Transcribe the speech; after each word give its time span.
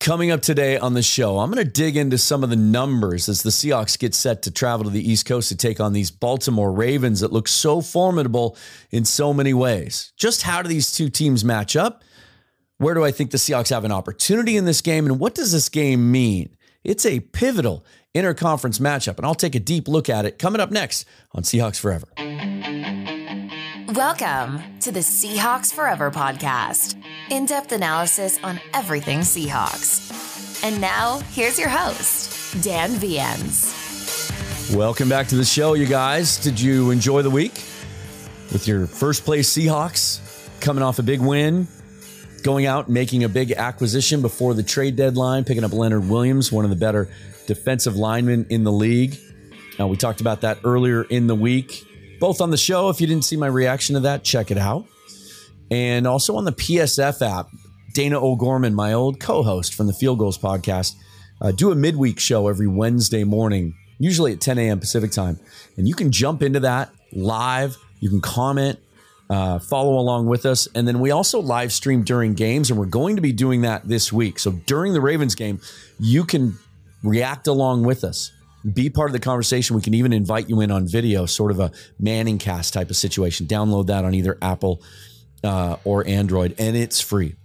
Coming 0.00 0.30
up 0.30 0.42
today 0.42 0.78
on 0.78 0.94
the 0.94 1.02
show, 1.02 1.38
I'm 1.38 1.50
going 1.50 1.64
to 1.64 1.70
dig 1.70 1.96
into 1.96 2.18
some 2.18 2.44
of 2.44 2.50
the 2.50 2.56
numbers 2.56 3.28
as 3.28 3.42
the 3.42 3.50
Seahawks 3.50 3.98
get 3.98 4.14
set 4.14 4.42
to 4.42 4.50
travel 4.50 4.84
to 4.84 4.90
the 4.90 5.10
East 5.10 5.26
Coast 5.26 5.48
to 5.48 5.56
take 5.56 5.80
on 5.80 5.92
these 5.92 6.12
Baltimore 6.12 6.72
Ravens 6.72 7.18
that 7.20 7.32
look 7.32 7.48
so 7.48 7.80
formidable 7.80 8.56
in 8.92 9.04
so 9.04 9.34
many 9.34 9.52
ways. 9.52 10.12
Just 10.16 10.42
how 10.42 10.62
do 10.62 10.68
these 10.68 10.92
two 10.92 11.08
teams 11.08 11.44
match 11.44 11.74
up? 11.74 12.04
Where 12.76 12.94
do 12.94 13.04
I 13.04 13.10
think 13.10 13.32
the 13.32 13.38
Seahawks 13.38 13.70
have 13.70 13.84
an 13.84 13.90
opportunity 13.90 14.56
in 14.56 14.66
this 14.66 14.80
game? 14.82 15.04
And 15.04 15.18
what 15.18 15.34
does 15.34 15.50
this 15.50 15.68
game 15.68 16.12
mean? 16.12 16.56
It's 16.84 17.04
a 17.04 17.18
pivotal 17.18 17.84
interconference 18.14 18.78
matchup, 18.78 19.16
and 19.16 19.26
I'll 19.26 19.34
take 19.34 19.56
a 19.56 19.60
deep 19.60 19.88
look 19.88 20.08
at 20.08 20.24
it 20.24 20.38
coming 20.38 20.60
up 20.60 20.70
next 20.70 21.06
on 21.32 21.42
Seahawks 21.42 21.78
Forever. 21.78 22.06
Welcome 23.94 24.60
to 24.80 24.92
the 24.92 25.00
Seahawks 25.00 25.72
Forever 25.72 26.10
podcast 26.10 27.02
in 27.30 27.46
depth 27.46 27.72
analysis 27.72 28.38
on 28.42 28.60
everything 28.74 29.20
Seahawks. 29.20 30.62
And 30.62 30.78
now, 30.78 31.20
here's 31.32 31.58
your 31.58 31.70
host, 31.70 32.62
Dan 32.62 32.90
Viens. 32.90 34.74
Welcome 34.76 35.08
back 35.08 35.26
to 35.28 35.36
the 35.36 35.44
show, 35.44 35.72
you 35.72 35.86
guys. 35.86 36.36
Did 36.36 36.60
you 36.60 36.90
enjoy 36.90 37.22
the 37.22 37.30
week 37.30 37.54
with 38.52 38.68
your 38.68 38.86
first 38.86 39.24
place 39.24 39.50
Seahawks 39.50 40.20
coming 40.60 40.82
off 40.82 40.98
a 40.98 41.02
big 41.02 41.22
win? 41.22 41.66
Going 42.42 42.66
out 42.66 42.90
making 42.90 43.24
a 43.24 43.28
big 43.30 43.52
acquisition 43.52 44.20
before 44.20 44.52
the 44.52 44.62
trade 44.62 44.96
deadline, 44.96 45.44
picking 45.44 45.64
up 45.64 45.72
Leonard 45.72 46.06
Williams, 46.10 46.52
one 46.52 46.64
of 46.64 46.70
the 46.70 46.76
better 46.76 47.08
defensive 47.46 47.96
linemen 47.96 48.44
in 48.50 48.64
the 48.64 48.72
league. 48.72 49.18
Now, 49.78 49.86
we 49.86 49.96
talked 49.96 50.20
about 50.20 50.42
that 50.42 50.58
earlier 50.62 51.04
in 51.04 51.26
the 51.26 51.34
week 51.34 51.87
both 52.20 52.40
on 52.40 52.50
the 52.50 52.56
show. 52.56 52.88
If 52.88 53.00
you 53.00 53.06
didn't 53.06 53.24
see 53.24 53.36
my 53.36 53.46
reaction 53.46 53.94
to 53.94 54.00
that, 54.00 54.24
check 54.24 54.50
it 54.50 54.58
out. 54.58 54.86
And 55.70 56.06
also 56.06 56.36
on 56.36 56.44
the 56.44 56.52
PSF 56.52 57.22
app, 57.22 57.48
Dana 57.92 58.20
O'Gorman, 58.20 58.74
my 58.74 58.92
old 58.92 59.20
co 59.20 59.42
host 59.42 59.74
from 59.74 59.86
the 59.86 59.92
Field 59.92 60.18
Gulls 60.18 60.38
podcast, 60.38 60.94
uh, 61.40 61.52
do 61.52 61.70
a 61.70 61.74
midweek 61.74 62.18
show 62.18 62.48
every 62.48 62.66
Wednesday 62.66 63.24
morning, 63.24 63.74
usually 63.98 64.32
at 64.32 64.40
10 64.40 64.58
a.m. 64.58 64.80
Pacific 64.80 65.10
time. 65.10 65.38
And 65.76 65.86
you 65.86 65.94
can 65.94 66.10
jump 66.10 66.42
into 66.42 66.60
that 66.60 66.90
live. 67.12 67.76
You 68.00 68.08
can 68.08 68.20
comment, 68.20 68.78
uh, 69.30 69.58
follow 69.58 69.98
along 69.98 70.26
with 70.26 70.46
us. 70.46 70.68
And 70.74 70.86
then 70.86 71.00
we 71.00 71.10
also 71.10 71.40
live 71.40 71.72
stream 71.72 72.02
during 72.02 72.34
games, 72.34 72.70
and 72.70 72.78
we're 72.78 72.86
going 72.86 73.16
to 73.16 73.22
be 73.22 73.32
doing 73.32 73.62
that 73.62 73.86
this 73.86 74.12
week. 74.12 74.38
So 74.38 74.52
during 74.52 74.92
the 74.92 75.00
Ravens 75.00 75.34
game, 75.34 75.60
you 75.98 76.24
can 76.24 76.58
react 77.02 77.46
along 77.46 77.84
with 77.84 78.04
us 78.04 78.32
be 78.72 78.90
part 78.90 79.08
of 79.08 79.12
the 79.12 79.20
conversation. 79.20 79.76
We 79.76 79.82
can 79.82 79.94
even 79.94 80.12
invite 80.12 80.48
you 80.48 80.60
in 80.60 80.70
on 80.70 80.86
video, 80.86 81.26
sort 81.26 81.50
of 81.50 81.60
a 81.60 81.70
Manning 81.98 82.38
cast 82.38 82.74
type 82.74 82.90
of 82.90 82.96
situation. 82.96 83.46
Download 83.46 83.86
that 83.86 84.04
on 84.04 84.14
either 84.14 84.38
Apple 84.42 84.82
uh, 85.44 85.76
or 85.84 86.06
Android, 86.06 86.54
and 86.58 86.76
it's 86.76 87.00
free. 87.00 87.36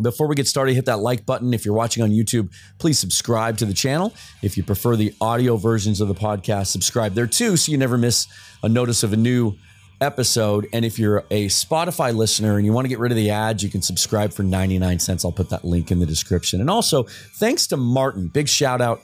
Before 0.00 0.28
we 0.28 0.36
get 0.36 0.46
started, 0.46 0.74
hit 0.74 0.84
that 0.86 1.00
like 1.00 1.26
button. 1.26 1.52
If 1.52 1.64
you're 1.64 1.74
watching 1.74 2.02
on 2.02 2.10
YouTube, 2.10 2.52
please 2.78 2.98
subscribe 2.98 3.58
to 3.58 3.64
the 3.64 3.74
channel. 3.74 4.14
If 4.42 4.56
you 4.56 4.62
prefer 4.62 4.96
the 4.96 5.12
audio 5.20 5.56
versions 5.56 6.00
of 6.00 6.08
the 6.08 6.14
podcast, 6.14 6.68
subscribe 6.68 7.14
there 7.14 7.26
too 7.26 7.56
so 7.56 7.72
you 7.72 7.78
never 7.78 7.98
miss 7.98 8.26
a 8.62 8.68
notice 8.68 9.02
of 9.02 9.12
a 9.12 9.16
new 9.16 9.56
episode. 10.00 10.68
And 10.72 10.84
if 10.84 10.98
you're 10.98 11.24
a 11.30 11.46
Spotify 11.46 12.14
listener 12.14 12.56
and 12.56 12.64
you 12.64 12.72
want 12.72 12.84
to 12.84 12.88
get 12.88 12.98
rid 12.98 13.10
of 13.10 13.16
the 13.16 13.30
ads, 13.30 13.62
you 13.62 13.70
can 13.70 13.82
subscribe 13.82 14.32
for 14.32 14.42
99 14.42 14.98
cents. 15.00 15.24
I'll 15.24 15.32
put 15.32 15.50
that 15.50 15.64
link 15.64 15.90
in 15.90 15.98
the 15.98 16.06
description. 16.06 16.60
And 16.60 16.70
also, 16.70 17.04
thanks 17.36 17.66
to 17.68 17.76
Martin. 17.76 18.28
Big 18.28 18.48
shout 18.48 18.80
out 18.80 19.02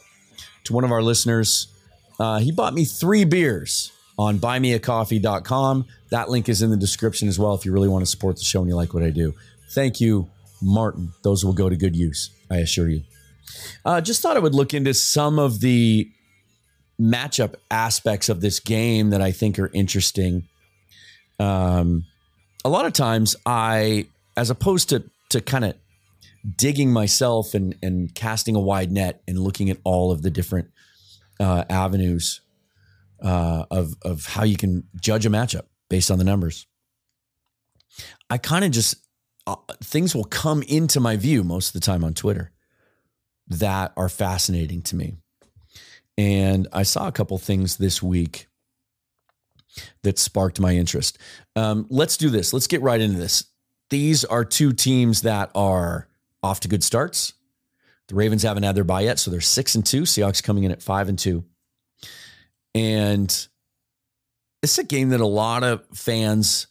to 0.65 0.73
one 0.73 0.85
of 0.85 0.93
our 0.93 1.03
listeners. 1.03 1.69
Uh, 2.19 2.39
he 2.39 2.53
bought 2.53 2.75
me 2.75 2.85
three 2.85 3.25
beers 3.25 3.93
on 4.19 4.39
buymeacoffee.com. 4.39 5.87
That 6.11 6.31
link 6.31 6.49
is 6.49 6.63
in 6.63 6.71
the 6.71 6.77
description 6.77 7.29
as 7.29 7.39
well 7.39 7.55
if 7.55 7.65
you 7.65 7.73
really 7.73 7.89
want 7.89 8.03
to 8.03 8.11
support 8.11 8.37
the 8.37 8.45
show 8.45 8.61
and 8.61 8.69
you 8.69 8.77
like 8.77 8.95
what 8.95 9.03
I 9.03 9.11
do. 9.11 9.35
Thank 9.71 10.01
you, 10.01 10.31
Martin. 10.63 11.13
Those 11.23 11.45
will 11.45 11.53
go 11.53 11.69
to 11.69 11.77
good 11.77 11.97
use, 11.97 12.31
I 12.51 12.59
assure 12.59 12.89
you. 12.89 13.03
Uh, 13.85 14.01
just 14.01 14.23
thought 14.23 14.37
I 14.37 14.41
would 14.41 14.55
look 14.55 14.75
into 14.75 14.95
some 14.95 15.39
of 15.39 15.61
the 15.61 16.09
matchup 17.01 17.55
aspects 17.71 18.29
of 18.29 18.41
this 18.41 18.61
game 18.61 19.11
that 19.11 19.21
I 19.21 19.33
think 19.33 19.59
are 19.59 19.71
interesting. 19.73 20.49
Um, 21.39 22.05
a 22.65 22.69
lot 22.69 22.87
of 22.87 22.93
times, 22.93 23.37
I, 23.45 24.07
as 24.37 24.51
opposed 24.51 24.89
to 24.91 25.05
to 25.31 25.41
kind 25.41 25.65
of 25.65 25.75
digging 26.45 26.93
myself 26.93 27.55
and 27.55 27.75
and 27.83 28.15
casting 28.15 28.55
a 28.55 28.61
wide 28.61 28.93
net 28.93 29.23
and 29.27 29.39
looking 29.39 29.71
at 29.71 29.79
all 29.85 30.11
of 30.11 30.23
the 30.23 30.31
different 30.31 30.71
uh, 31.41 31.65
avenues 31.71 32.41
uh, 33.23 33.65
of 33.71 33.95
of 34.03 34.27
how 34.27 34.45
you 34.45 34.57
can 34.57 34.85
judge 35.01 35.27
a 35.27 35.31
matchup 35.31 35.65
based 35.89 36.11
on 36.11 36.19
the 36.19 36.25
numbers. 36.25 36.67
I 38.29 38.39
kind 38.39 38.65
of 38.65 38.71
just 38.71 38.97
uh, 39.47 39.57
things 39.83 40.15
will 40.15 40.25
come 40.25 40.63
into 40.63 41.01
my 41.01 41.17
view 41.17 41.45
most 41.45 41.69
of 41.69 41.81
the 41.81 41.87
time 41.87 42.05
on 42.05 42.15
Twitter 42.15 42.51
that 43.49 43.93
are 43.97 44.09
fascinating 44.09 44.83
to 44.83 44.97
me, 44.97 45.17
and 46.19 46.69
I 46.73 46.83
saw 46.83 47.09
a 47.09 47.13
couple 47.13 47.39
things 47.39 47.77
this 47.77 48.03
week 48.03 48.47
that 50.03 50.19
sparked 50.19 50.61
my 50.61 50.75
interest. 50.75 51.19
Um, 51.57 51.87
let's 51.91 52.17
do 52.17 52.31
this. 52.31 52.53
Let's 52.53 52.67
get 52.67 52.83
right 52.83 53.01
into 53.01 53.19
this. 53.19 53.45
These 53.91 54.25
are 54.25 54.45
two 54.45 54.73
teams 54.73 55.23
that 55.23 55.51
are 55.55 56.09
off 56.45 56.61
to 56.61 56.69
good 56.69 56.85
starts. 56.85 57.33
The 58.09 58.15
Ravens 58.15 58.43
haven't 58.43 58.65
had 58.65 58.75
their 58.75 58.85
bye 58.85 59.01
yet, 59.01 59.19
so 59.19 59.31
they're 59.31 59.41
six 59.41 59.75
and 59.75 59.85
two. 59.85 60.03
Seahawks 60.03 60.43
coming 60.43 60.65
in 60.65 60.71
at 60.71 60.83
five 60.83 61.09
and 61.09 61.19
two. 61.19 61.45
And 62.75 63.31
is 64.63 64.79
a 64.79 64.85
game 64.85 65.09
that 65.11 65.21
a 65.21 65.27
lot 65.27 65.65
of 65.65 65.87
fans, 65.95 66.67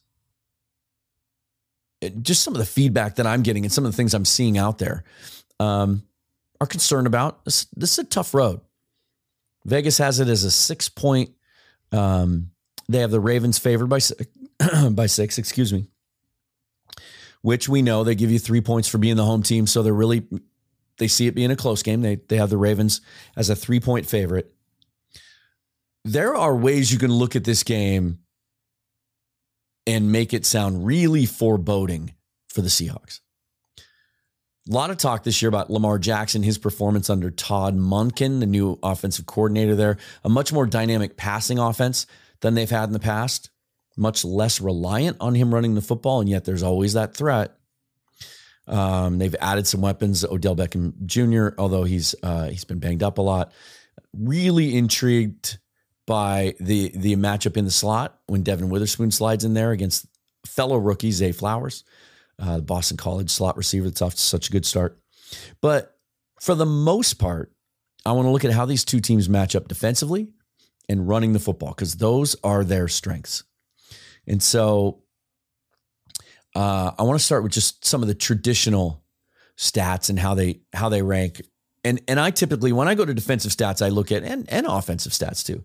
just 2.22 2.44
some 2.44 2.54
of 2.54 2.60
the 2.60 2.66
feedback 2.66 3.16
that 3.16 3.26
I'm 3.26 3.42
getting 3.42 3.66
and 3.66 3.72
some 3.72 3.86
of 3.86 3.92
the 3.92 3.98
things 3.98 4.14
I'm 4.14 4.26
seeing 4.26 4.60
out 4.60 4.78
there, 4.78 5.04
um, 5.60 6.04
are 6.62 6.68
concerned 6.68 7.08
about. 7.08 7.44
This, 7.46 7.66
this, 7.76 7.94
is 7.94 8.00
a 8.00 8.04
tough 8.04 8.36
road. 8.36 8.62
Vegas 9.66 9.98
has 9.98 10.20
it 10.20 10.28
as 10.28 10.44
a 10.44 10.52
six 10.52 10.88
point. 10.88 11.32
Um, 11.92 12.52
they 12.90 13.00
have 13.00 13.12
the 13.12 13.20
Ravens 13.20 13.58
favored 13.58 13.88
by 13.88 14.00
by 14.92 15.08
six. 15.08 15.40
Excuse 15.40 15.74
me 15.74 15.88
which 17.44 17.70
we 17.70 17.82
know 17.82 18.04
they 18.04 18.16
give 18.16 18.32
you 18.32 18.40
three 18.40 18.62
points 18.62 18.88
for 18.88 18.98
being 18.98 19.18
the 19.18 19.26
home 19.26 19.44
team. 19.44 19.68
So 19.68 19.84
they're 19.84 19.94
really, 19.94 20.26
they 20.98 21.08
see 21.08 21.28
it 21.28 21.36
being 21.36 21.52
a 21.52 21.56
close 21.56 21.84
game. 21.84 22.02
They, 22.02 22.16
they 22.16 22.38
have 22.38 22.50
the 22.50 22.58
Ravens 22.58 23.02
as 23.36 23.50
a 23.50 23.56
three 23.56 23.80
point 23.80 24.08
favorite. 24.08 24.52
There 26.06 26.36
are 26.36 26.56
ways 26.56 26.92
you 26.92 26.98
can 26.98 27.12
look 27.12 27.36
at 27.36 27.44
this 27.44 27.64
game 27.64 28.20
and 29.86 30.12
make 30.12 30.34
it 30.34 30.46
sound 30.46 30.86
really 30.86 31.26
foreboding 31.26 32.14
for 32.48 32.62
the 32.62 32.70
Seahawks. 32.70 33.20
A 34.70 34.72
lot 34.74 34.90
of 34.90 34.98
talk 34.98 35.24
this 35.24 35.42
year 35.42 35.50
about 35.50 35.70
Lamar 35.70 36.00
Jackson, 36.00 36.44
his 36.44 36.58
performance 36.58 37.10
under 37.10 37.30
Todd 37.30 37.78
Monken, 37.78 38.40
the 38.40 38.46
new 38.46 38.80
offensive 38.82 39.26
coordinator 39.26 39.76
there, 39.76 39.98
a 40.24 40.30
much 40.30 40.54
more 40.54 40.66
dynamic 40.66 41.18
passing 41.18 41.60
offense 41.60 42.08
than 42.40 42.54
they've 42.54 42.70
had 42.70 42.86
in 42.86 42.94
the 42.94 43.00
past 43.00 43.50
much 43.98 44.26
less 44.26 44.60
reliant 44.62 45.18
on 45.20 45.36
him 45.36 45.54
running 45.54 45.76
the 45.76 45.82
football, 45.82 46.20
and 46.20 46.30
yet 46.30 46.46
there's 46.46 46.64
always 46.64 46.94
that 46.94 47.16
threat. 47.16 47.56
Um, 48.68 49.18
they've 49.18 49.36
added 49.42 49.68
some 49.68 49.82
weapons. 49.82 50.24
Odell 50.24 50.56
Beckham 50.56 50.94
Jr., 51.06 51.50
although 51.58 51.84
he's 51.84 52.16
uh, 52.24 52.50
he's 52.50 52.64
been 52.64 52.80
banged 52.80 53.04
up 53.04 53.18
a 53.18 53.22
lot. 53.22 53.52
Really 54.14 54.78
intrigued 54.78 55.58
by 56.06 56.56
the 56.60 56.92
the 56.96 57.16
matchup 57.16 57.58
in 57.58 57.66
the 57.66 57.72
slot 57.72 58.20
when 58.28 58.44
Devon 58.44 58.70
Witherspoon 58.70 59.12
slides 59.12 59.44
in 59.44 59.54
there 59.54 59.72
against 59.72 60.06
fellow 60.46 60.78
rookie 60.78 61.12
Zay 61.12 61.32
Flowers, 61.32 61.84
uh, 62.40 62.58
the 62.58 62.64
Boston 62.64 62.98
College 62.98 63.30
slot 63.30 63.58
receiver 63.58 63.88
that's 63.88 64.02
off 64.02 64.16
to 64.16 64.22
such 64.22 64.50
a 64.50 64.52
good 64.52 64.66
start. 64.66 65.00
But 65.62 65.98
for 66.40 66.56
the 66.56 66.66
most 66.66 67.16
part, 67.16 67.52
I 68.06 68.12
want 68.12 68.26
to 68.26 68.32
look 68.32 68.46
at 68.46 68.52
how 68.52 68.66
these 68.66 68.86
two 68.86 69.00
teams 69.00 69.30
match 69.30 69.56
up 69.56 69.68
defensively 69.68 70.28
and 70.90 71.08
running 71.08 71.34
the 71.34 71.40
football 71.40 71.70
because 71.70 71.96
those 71.96 72.36
are 72.44 72.64
their 72.64 72.88
strengths. 72.88 73.44
And 74.28 74.42
so 74.42 75.04
uh, 76.56 76.92
I 76.98 77.04
want 77.04 77.20
to 77.20 77.26
start 77.26 77.44
with 77.44 77.52
just 77.52 77.86
some 77.86 78.02
of 78.02 78.08
the 78.08 78.16
traditional 78.16 79.04
stats 79.58 80.10
and 80.10 80.18
how 80.20 80.34
they 80.34 80.62
how 80.74 80.90
they 80.90 81.02
rank. 81.02 81.42
And 81.84 82.02
and 82.08 82.20
I 82.20 82.32
typically 82.32 82.72
when 82.72 82.88
I 82.88 82.96
go 82.96 83.06
to 83.06 83.14
defensive 83.14 83.52
stats, 83.52 83.86
I 83.86 83.90
look 83.90 84.12
at 84.12 84.24
and 84.24 84.50
and 84.50 84.66
offensive 84.68 85.12
stats 85.12 85.46
too, 85.46 85.64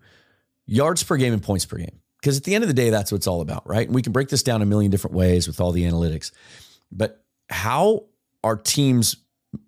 yards 0.65 1.03
per 1.03 1.17
game 1.17 1.33
and 1.33 1.41
points 1.41 1.65
per 1.65 1.77
game. 1.77 1.99
Because 2.19 2.37
at 2.37 2.43
the 2.43 2.53
end 2.53 2.63
of 2.63 2.67
the 2.67 2.73
day, 2.73 2.89
that's 2.89 3.11
what 3.11 3.17
it's 3.17 3.27
all 3.27 3.39
about, 3.41 3.67
right? 3.67 3.87
And 3.87 3.95
we 3.95 4.01
can 4.01 4.11
break 4.11 4.27
this 4.27 4.43
down 4.43 4.61
a 4.61 4.65
million 4.65 4.91
different 4.91 5.15
ways 5.15 5.47
with 5.47 5.61
all 5.61 5.71
the 5.71 5.83
analytics. 5.83 6.31
But 6.91 7.23
how 7.49 8.07
are 8.43 8.57
teams, 8.57 9.15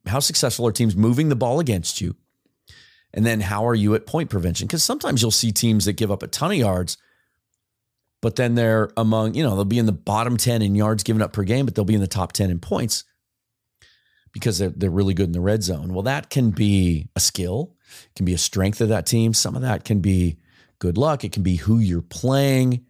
how 0.06 0.20
successful 0.20 0.68
are 0.68 0.72
teams 0.74 0.96
moving 0.96 1.30
the 1.30 1.36
ball 1.36 1.62
against 1.62 2.02
you? 2.02 2.16
And 3.14 3.26
then 3.26 3.40
how 3.40 3.66
are 3.68 3.76
you 3.76 3.96
at 3.96 4.06
point 4.06 4.30
prevention? 4.30 4.68
Because 4.68 4.84
sometimes 4.84 5.22
you'll 5.22 5.32
see 5.32 5.52
teams 5.52 5.86
that 5.86 5.94
give 5.94 6.12
up 6.12 6.24
a 6.24 6.28
ton 6.28 6.52
of 6.52 6.58
yards, 6.58 6.98
but 8.22 8.36
then 8.36 8.56
they're 8.56 8.90
among, 8.98 9.34
you 9.34 9.44
know, 9.44 9.56
they'll 9.56 9.66
be 9.66 9.80
in 9.80 9.88
the 9.88 9.92
bottom 9.92 10.38
10 10.38 10.62
in 10.62 10.76
yards 10.76 11.04
given 11.04 11.22
up 11.22 11.34
per 11.34 11.44
game, 11.44 11.66
but 11.66 11.76
they'll 11.76 11.86
be 11.86 11.96
in 11.96 12.02
the 12.02 12.08
top 12.08 12.32
10 12.34 12.50
in 12.52 12.60
points 12.60 13.04
because 14.32 14.60
they're, 14.60 14.70
they're 14.70 14.92
really 14.92 15.14
good 15.14 15.26
in 15.26 15.32
the 15.32 15.42
red 15.42 15.64
zone. 15.64 15.94
Well, 15.94 16.04
that 16.04 16.30
can 16.30 16.52
be 16.52 17.10
a 17.16 17.20
skill, 17.20 17.76
can 18.16 18.26
be 18.26 18.34
a 18.34 18.38
strength 18.38 18.80
of 18.80 18.90
that 18.90 19.06
team. 19.06 19.34
Some 19.34 19.56
of 19.56 19.64
that 19.64 19.84
can 19.84 20.00
be 20.00 20.38
good 20.80 20.98
luck. 20.98 21.24
It 21.24 21.32
can 21.32 21.44
be 21.44 21.56
who 21.56 21.80
you're 21.80 22.02
playing. 22.02 22.86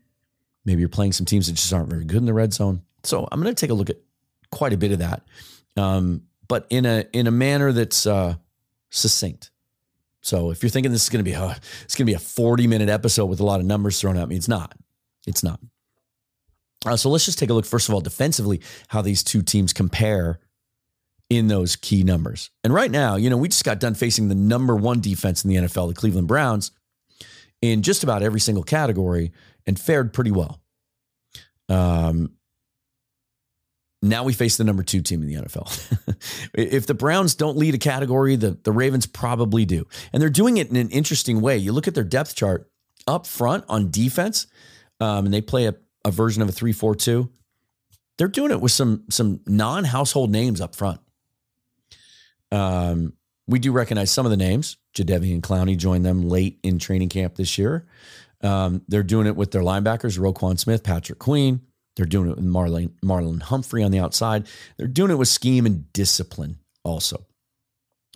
Maybe 0.66 0.81
you're 0.81 0.89
playing 0.89 1.13
some 1.13 1.25
teams 1.25 1.48
that 1.48 1.54
just 1.54 1.74
aren't 1.74 1.89
very 1.89 2.06
good 2.06 2.18
in 2.18 2.25
the 2.25 2.33
red 2.33 2.54
zone. 2.54 2.81
So 3.04 3.28
I'm 3.31 3.42
going 3.42 3.54
to 3.54 3.60
take 3.60 3.72
a 3.72 3.74
look 3.74 3.89
at 3.89 3.98
quite 4.51 4.74
a 4.74 4.78
bit 4.78 4.92
of 4.92 5.00
that, 5.00 5.24
um, 5.75 6.24
but 6.48 6.68
in 6.69 6.86
a 6.86 7.06
in 7.13 7.25
a 7.25 7.31
manner 7.31 7.72
that's 7.72 8.06
uh, 8.06 8.36
succinct. 8.92 9.50
So 10.22 10.51
if 10.51 10.62
you're 10.62 10.69
thinking 10.69 10.92
this 10.92 11.04
is 11.04 11.10
going 11.10 11.24
to 11.24 11.30
be 11.30 11.33
a, 11.33 11.57
it's 11.83 11.95
going 11.95 12.06
to 12.06 12.12
be 12.12 12.13
a 12.13 12.19
40 12.19 12.68
minute 12.68 12.89
episode 12.89 13.25
with 13.25 13.39
a 13.39 13.44
lot 13.44 13.60
of 13.60 13.66
numbers 13.66 14.00
thrown 14.00 14.18
at 14.18 14.30
me, 14.30 14.36
it's 14.36 14.48
not. 14.48 14.78
It's 15.27 15.44
not. 15.44 15.59
Uh, 16.85 16.97
so 16.97 17.09
let's 17.09 17.25
just 17.25 17.38
take 17.38 17.50
a 17.50 17.53
look 17.53 17.65
first 17.65 17.88
of 17.88 17.94
all 17.94 18.01
defensively 18.01 18.62
how 18.88 19.01
these 19.01 19.23
two 19.23 19.41
teams 19.41 19.71
compare 19.71 20.39
in 21.29 21.47
those 21.47 21.75
key 21.75 22.03
numbers. 22.03 22.50
And 22.63 22.73
right 22.73 22.91
now, 22.91 23.15
you 23.15 23.29
know, 23.29 23.38
we 23.38 23.47
just 23.47 23.63
got 23.63 23.79
done 23.79 23.94
facing 23.94 24.27
the 24.27 24.35
number 24.35 24.75
one 24.75 25.00
defense 25.00 25.45
in 25.45 25.50
the 25.50 25.56
NFL, 25.57 25.88
the 25.88 25.94
Cleveland 25.94 26.27
Browns 26.27 26.71
in 27.62 27.83
just 27.83 28.03
about 28.03 28.23
every 28.23 28.39
single 28.39 28.63
category 28.63 29.31
and 29.65 29.79
fared 29.79 30.13
pretty 30.13 30.31
well. 30.31 30.59
Um, 31.69 32.33
now 34.01 34.23
we 34.23 34.33
face 34.33 34.57
the 34.57 34.63
number 34.63 34.83
two 34.83 35.01
team 35.01 35.21
in 35.21 35.27
the 35.27 35.35
NFL. 35.35 36.50
if 36.53 36.88
the 36.88 36.95
Browns 36.95 37.35
don't 37.35 37.56
lead 37.56 37.75
a 37.75 37.77
category, 37.77 38.35
the, 38.35 38.57
the 38.63 38.71
Ravens 38.71 39.06
probably 39.06 39.63
do. 39.63 39.85
And 40.12 40.21
they're 40.21 40.29
doing 40.29 40.57
it 40.57 40.69
in 40.69 40.75
an 40.75 40.89
interesting 40.89 41.39
way. 41.39 41.57
You 41.57 41.71
look 41.71 41.88
at 41.88 41.94
their 41.94 42.03
depth 42.03 42.35
chart 42.35 42.69
up 43.07 43.27
front 43.27 43.63
on 43.69 43.91
defense, 43.91 44.47
um, 45.01 45.25
and 45.25 45.33
they 45.33 45.42
play 45.42 45.65
a, 45.65 45.75
a 46.06 46.12
version 46.12 46.42
of 46.42 46.48
a 46.48 46.53
3 46.53 46.71
4 46.71 46.95
2. 46.95 47.30
They're 48.18 48.27
doing 48.27 48.51
it 48.51 48.62
with 48.62 48.71
some 48.71 49.03
some 49.09 49.42
non 49.45 49.83
household 49.83 50.31
names 50.31 50.62
up 50.62 50.75
front. 50.75 51.01
Um, 52.51 53.13
we 53.48 53.59
do 53.59 53.71
recognize 53.71 54.12
some 54.12 54.25
of 54.25 54.30
the 54.30 54.38
names. 54.38 54.77
Jadeveon 54.95 55.42
Clowney 55.42 55.75
joined 55.75 56.06
them 56.06 56.30
late 56.30 56.59
in 56.63 56.80
training 56.80 57.09
camp 57.09 57.36
this 57.36 57.57
year. 57.57 57.88
Um, 58.42 58.83
they're 58.88 59.03
doing 59.03 59.27
it 59.27 59.36
with 59.36 59.51
their 59.51 59.62
linebackers, 59.62 60.18
Roquan 60.18 60.59
Smith, 60.59 60.83
Patrick 60.83 61.19
Queen. 61.19 61.62
They're 61.95 62.06
doing 62.06 62.30
it 62.30 62.38
with 62.38 62.45
Marlon, 62.45 62.92
Marlon 63.04 63.42
Humphrey 63.42 63.83
on 63.83 63.92
the 63.92 64.00
outside. 64.00 64.47
They're 64.77 64.88
doing 64.88 65.12
it 65.12 65.15
with 65.15 65.27
scheme 65.27 65.65
and 65.65 65.92
discipline 65.94 66.59
also. 66.83 67.25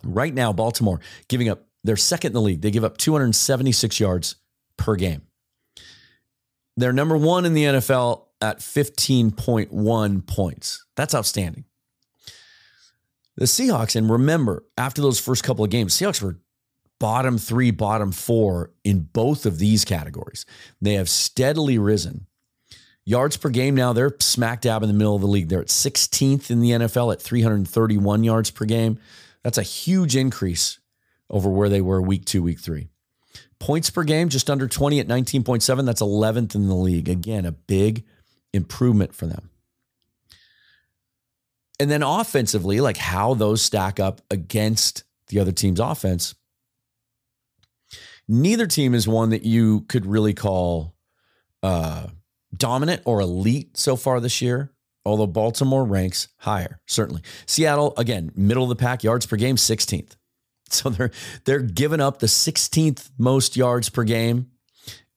Right 0.02 0.32
now, 0.32 0.52
Baltimore 0.52 1.00
giving 1.28 1.48
up, 1.48 1.66
they're 1.84 1.96
second 1.96 2.28
in 2.28 2.34
the 2.34 2.40
league. 2.40 2.62
They 2.62 2.70
give 2.70 2.84
up 2.84 2.96
276 2.96 4.00
yards 4.00 4.36
per 4.76 4.96
game. 4.96 5.25
They're 6.76 6.92
number 6.92 7.16
one 7.16 7.44
in 7.44 7.54
the 7.54 7.64
NFL 7.64 8.24
at 8.40 8.58
15.1 8.58 10.26
points. 10.26 10.84
That's 10.94 11.14
outstanding. 11.14 11.64
The 13.36 13.46
Seahawks, 13.46 13.96
and 13.96 14.10
remember, 14.10 14.64
after 14.78 15.02
those 15.02 15.20
first 15.20 15.44
couple 15.44 15.64
of 15.64 15.70
games, 15.70 15.94
Seahawks 15.96 16.22
were 16.22 16.38
bottom 16.98 17.38
three, 17.38 17.70
bottom 17.70 18.12
four 18.12 18.72
in 18.84 19.00
both 19.00 19.44
of 19.44 19.58
these 19.58 19.84
categories. 19.84 20.46
They 20.80 20.94
have 20.94 21.08
steadily 21.08 21.78
risen. 21.78 22.26
Yards 23.04 23.36
per 23.36 23.50
game 23.50 23.74
now, 23.74 23.92
they're 23.92 24.16
smack 24.20 24.62
dab 24.62 24.82
in 24.82 24.88
the 24.88 24.94
middle 24.94 25.14
of 25.14 25.20
the 25.20 25.28
league. 25.28 25.48
They're 25.48 25.60
at 25.60 25.68
16th 25.68 26.50
in 26.50 26.60
the 26.60 26.70
NFL 26.70 27.12
at 27.12 27.22
331 27.22 28.24
yards 28.24 28.50
per 28.50 28.64
game. 28.64 28.98
That's 29.44 29.58
a 29.58 29.62
huge 29.62 30.16
increase 30.16 30.80
over 31.30 31.48
where 31.48 31.68
they 31.68 31.80
were 31.80 32.02
week 32.02 32.24
two, 32.24 32.42
week 32.42 32.58
three. 32.58 32.88
Points 33.58 33.90
per 33.90 34.04
game, 34.04 34.28
just 34.28 34.50
under 34.50 34.68
20 34.68 35.00
at 35.00 35.08
19.7. 35.08 35.86
That's 35.86 36.02
11th 36.02 36.54
in 36.54 36.68
the 36.68 36.74
league. 36.74 37.08
Again, 37.08 37.44
a 37.46 37.52
big 37.52 38.04
improvement 38.52 39.14
for 39.14 39.26
them. 39.26 39.50
And 41.78 41.90
then 41.90 42.02
offensively, 42.02 42.80
like 42.80 42.96
how 42.96 43.34
those 43.34 43.62
stack 43.62 44.00
up 44.00 44.20
against 44.30 45.04
the 45.28 45.40
other 45.40 45.52
team's 45.52 45.80
offense. 45.80 46.34
Neither 48.28 48.66
team 48.66 48.94
is 48.94 49.06
one 49.06 49.30
that 49.30 49.44
you 49.44 49.82
could 49.82 50.06
really 50.06 50.34
call 50.34 50.94
uh, 51.62 52.08
dominant 52.56 53.02
or 53.04 53.20
elite 53.20 53.76
so 53.76 53.96
far 53.96 54.20
this 54.20 54.42
year, 54.42 54.72
although 55.04 55.26
Baltimore 55.26 55.84
ranks 55.84 56.28
higher, 56.38 56.80
certainly. 56.86 57.22
Seattle, 57.46 57.94
again, 57.96 58.32
middle 58.34 58.64
of 58.64 58.68
the 58.68 58.76
pack, 58.76 59.04
yards 59.04 59.26
per 59.26 59.36
game, 59.36 59.56
16th. 59.56 60.16
So 60.72 60.90
they're 60.90 61.12
they're 61.44 61.60
giving 61.60 62.00
up 62.00 62.18
the 62.18 62.26
16th 62.26 63.10
most 63.18 63.56
yards 63.56 63.88
per 63.88 64.02
game, 64.02 64.50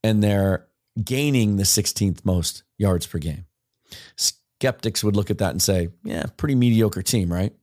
and 0.04 0.24
they're 0.24 0.68
gaining 1.04 1.56
the 1.56 1.63
16th 1.63 2.24
most 2.24 2.63
yards 2.78 3.07
per 3.07 3.18
game 3.18 3.46
skeptics 4.60 5.04
would 5.04 5.16
look 5.16 5.31
at 5.31 5.38
that 5.38 5.51
and 5.51 5.62
say, 5.62 5.90
yeah, 6.04 6.25
pretty 6.36 6.56
mediocre 6.56 7.01
team, 7.01 7.31
right? 7.31 7.54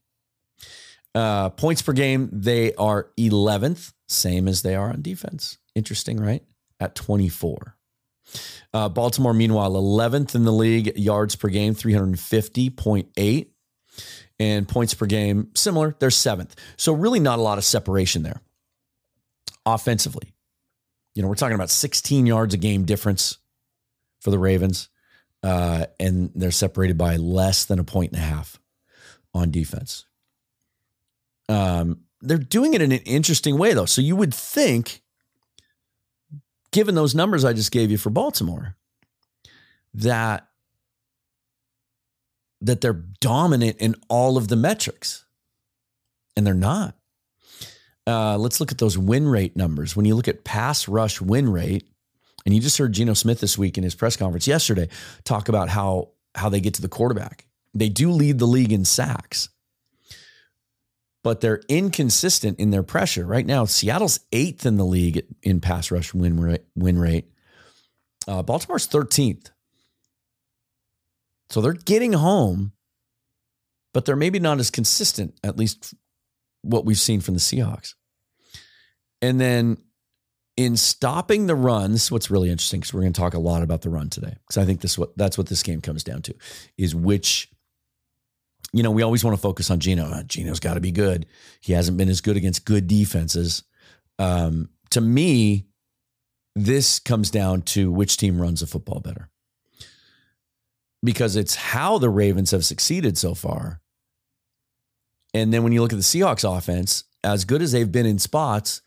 Uh, 1.15 1.50
points 1.50 1.83
per 1.83 1.93
game, 1.93 2.29
they 2.33 2.75
are 2.75 3.11
11th, 3.19 3.93
same 4.09 4.49
as 4.49 4.62
they 4.62 4.75
are 4.75 4.88
on 4.88 5.03
defense. 5.03 5.59
Interesting, 5.75 6.19
right? 6.19 6.43
At 6.81 6.94
24. 6.94 7.77
Uh, 8.73 8.88
Baltimore, 8.88 9.35
meanwhile, 9.35 9.73
11th 9.73 10.35
in 10.35 10.44
the 10.44 10.53
league, 10.53 10.97
yards 10.97 11.37
per 11.37 11.49
game, 11.49 11.75
350.8. 11.75 13.49
And 14.38 14.69
points 14.69 14.93
per 14.93 15.06
game, 15.06 15.50
similar, 15.55 15.97
they're 15.99 16.11
seventh. 16.11 16.56
So, 16.77 16.93
really, 16.93 17.21
not 17.21 17.38
a 17.38 17.43
lot 17.43 17.57
of 17.57 17.64
separation 17.64 18.23
there. 18.23 18.43
Offensively, 19.64 20.35
you 21.14 21.23
know, 21.23 21.28
we're 21.28 21.35
talking 21.35 21.55
about 21.55 21.71
16 21.71 22.26
yards 22.26 22.52
a 22.52 22.59
game 22.59 22.85
difference 22.85 23.38
for 24.21 24.31
the 24.31 24.38
Ravens 24.38 24.90
uh, 25.47 25.87
and 26.00 26.33
they're 26.35 26.50
separated 26.50 26.99
by 26.99 27.16
less 27.16 27.64
than 27.64 27.78
a 27.78 27.85
point 27.85 28.12
and 28.12 28.21
a 28.21 28.25
half 28.25 28.59
on 29.33 29.52
defense. 29.52 30.05
Um, 31.49 32.00
they're 32.21 32.37
doing 32.37 32.75
it 32.75 32.83
in 32.83 32.90
an 32.90 33.00
interesting 33.00 33.57
way, 33.57 33.73
though. 33.73 33.85
So 33.85 34.00
you 34.00 34.16
would 34.16 34.35
think, 34.35 35.02
given 36.73 36.97
those 36.97 37.14
numbers 37.14 37.45
I 37.45 37.52
just 37.52 37.71
gave 37.71 37.93
you 37.93 37.99
for 37.99 38.11
Baltimore, 38.11 38.75
that 39.95 40.49
that 42.61 42.81
they're 42.81 43.05
dominant 43.21 43.77
in 43.79 43.95
all 44.09 44.37
of 44.37 44.49
the 44.49 44.57
metrics, 44.57 45.25
and 46.37 46.47
they're 46.47 46.55
not. 46.55 46.95
Uh, 48.07 48.39
let's 48.39 48.61
look 48.61 48.71
at 48.71 48.79
those 48.79 48.97
win 48.97 49.29
rate 49.29 49.57
numbers. 49.57 49.97
When 49.97 50.07
you 50.07 50.15
look 50.15 50.29
at 50.29 50.45
pass 50.45 50.89
rush 50.89 51.21
win 51.21 51.51
rate, 51.51 51.89
and 52.45 52.55
you 52.55 52.61
just 52.61 52.79
heard 52.79 52.93
Geno 52.93 53.15
Smith 53.15 53.41
this 53.41 53.59
week 53.59 53.77
in 53.77 53.83
his 53.83 53.97
press 53.97 54.17
conference 54.17 54.47
yesterday 54.47 54.89
talk 55.25 55.49
about 55.49 55.69
how 55.69 56.11
how 56.35 56.49
they 56.49 56.61
get 56.61 56.75
to 56.75 56.83
the 56.83 56.89
quarterback. 56.89 57.47
They 57.75 57.89
do 57.89 58.11
lead 58.11 58.39
the 58.39 58.47
league 58.47 58.73
in 58.73 58.85
sacks, 58.85 59.49
but 61.25 61.41
they're 61.41 61.63
inconsistent 61.69 62.61
in 62.61 62.71
their 62.71 62.85
pressure. 62.85 63.27
Right 63.27 63.45
now, 63.45 63.65
Seattle's 63.65 64.21
eighth 64.33 64.65
in 64.65 64.77
the 64.77 64.85
league 64.85 65.27
in 65.43 65.61
pass 65.61 65.91
rush 65.91 66.15
win 66.15 66.39
rate. 66.39 66.63
Win 66.77 66.99
rate. 66.99 67.27
Uh, 68.29 68.43
Baltimore's 68.43 68.89
13th. 68.89 69.51
So 71.50 71.61
they're 71.61 71.73
getting 71.73 72.12
home, 72.12 72.73
but 73.95 74.05
they're 74.05 74.17
maybe 74.17 74.38
not 74.38 74.59
as 74.59 74.71
consistent, 74.71 75.38
at 75.45 75.57
least 75.57 75.95
what 76.62 76.85
we've 76.85 76.99
seen 76.99 77.21
from 77.21 77.35
the 77.35 77.41
Seahawks. 77.41 77.95
And 79.23 79.41
then 79.41 79.79
in 80.57 80.76
stopping 80.76 81.47
the 81.47 81.55
run, 81.55 81.93
this 81.93 82.05
is 82.05 82.12
what's 82.12 82.31
really 82.31 82.50
interesting 82.50 82.81
because 82.81 82.93
we're 82.93 83.03
going 83.03 83.12
to 83.12 83.21
talk 83.21 83.35
a 83.35 83.38
lot 83.38 83.62
about 83.62 83.83
the 83.83 83.91
run 83.91 84.11
today. 84.11 84.37
Because 84.41 84.59
I 84.59 84.65
think 84.65 84.81
this 84.81 84.99
what 84.99 85.17
that's 85.17 85.38
what 85.38 85.47
this 85.49 85.62
game 85.62 85.81
comes 85.81 86.03
down 86.03 86.23
to 86.23 86.35
is 86.76 86.95
which, 86.95 87.50
you 88.73 88.83
know, 88.83 88.91
we 88.91 89.03
always 89.03 89.23
want 89.23 89.37
to 89.37 89.41
focus 89.41 89.71
on 89.71 89.81
Geno. 89.81 90.05
Uh, 90.05 90.23
Geno's 90.25 90.61
got 90.61 90.75
to 90.75 90.81
be 90.81 90.93
good. 90.93 91.26
He 91.61 91.73
hasn't 91.73 91.99
been 91.99 92.09
as 92.09 92.21
good 92.21 92.37
against 92.37 92.65
good 92.65 92.87
defenses. 92.87 93.62
Um, 94.19 94.71
to 94.91 95.00
me, 95.00 95.67
this 96.55 96.99
comes 96.99 97.31
down 97.31 97.62
to 97.62 97.93
which 97.93 98.17
team 98.17 98.41
runs 98.41 98.61
the 98.61 98.67
football 98.67 99.00
better. 99.00 99.29
Because 101.03 101.37
it's 101.37 101.55
how 101.55 101.99
the 101.99 102.11
Ravens 102.11 102.50
have 102.50 102.65
succeeded 102.65 103.17
so 103.19 103.35
far. 103.35 103.81
And 105.35 105.53
then 105.53 105.62
when 105.62 105.73
you 105.73 105.83
look 105.83 105.93
at 105.93 105.97
the 105.97 106.03
Seahawks 106.03 106.45
offense, 106.45 107.05
as 107.23 107.45
good 107.45 107.62
as 107.62 107.73
they've 107.73 107.91
been 107.91 108.07
in 108.07 108.19
spots, 108.19 108.81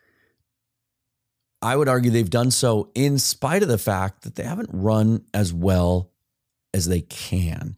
I 1.62 1.76
would 1.76 1.90
argue 1.90 2.10
they've 2.10 2.30
done 2.30 2.52
so 2.52 2.90
in 2.96 3.20
spite 3.20 3.64
of 3.64 3.70
the 3.70 3.78
fact 3.78 4.24
that 4.24 4.36
they 4.36 4.44
haven't 4.44 4.70
run 4.72 5.26
as 5.34 5.54
well 5.54 6.12
as 6.74 6.88
they 6.88 7.02
can. 7.02 7.76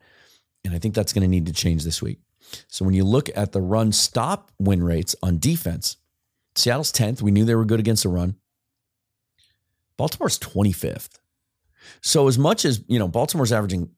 And 0.64 0.74
I 0.74 0.80
think 0.80 0.94
that's 0.94 1.14
going 1.14 1.24
to 1.24 1.28
need 1.28 1.48
to 1.48 1.54
change 1.54 1.84
this 1.84 2.02
week. 2.02 2.20
So 2.68 2.86
when 2.86 2.94
you 2.94 3.04
look 3.04 3.30
at 3.36 3.52
the 3.52 3.62
run 3.62 3.92
stop 3.92 4.52
win 4.60 4.84
rates 4.84 5.16
on 5.24 5.40
defense, 5.40 5.98
Seattle's 6.56 6.92
10th. 6.92 7.22
We 7.22 7.32
knew 7.32 7.46
they 7.46 7.56
were 7.56 7.66
good 7.66 7.80
against 7.80 8.04
the 8.04 8.10
run. 8.10 8.36
Baltimore's 9.98 10.40
25th. 10.40 11.20
So 12.02 12.28
as 12.28 12.38
much 12.38 12.66
as, 12.66 12.84
you 12.88 13.00
know, 13.00 13.08
Baltimore's 13.08 13.52
averaging, 13.52 13.90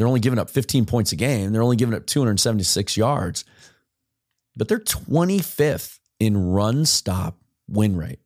they're 0.00 0.08
only 0.08 0.20
giving 0.20 0.38
up 0.38 0.48
15 0.48 0.86
points 0.86 1.12
a 1.12 1.16
game. 1.16 1.52
They're 1.52 1.62
only 1.62 1.76
giving 1.76 1.94
up 1.94 2.06
276 2.06 2.96
yards, 2.96 3.44
but 4.56 4.66
they're 4.66 4.78
25th 4.78 5.98
in 6.18 6.52
run 6.52 6.86
stop 6.86 7.38
win 7.68 7.96
rate. 7.96 8.20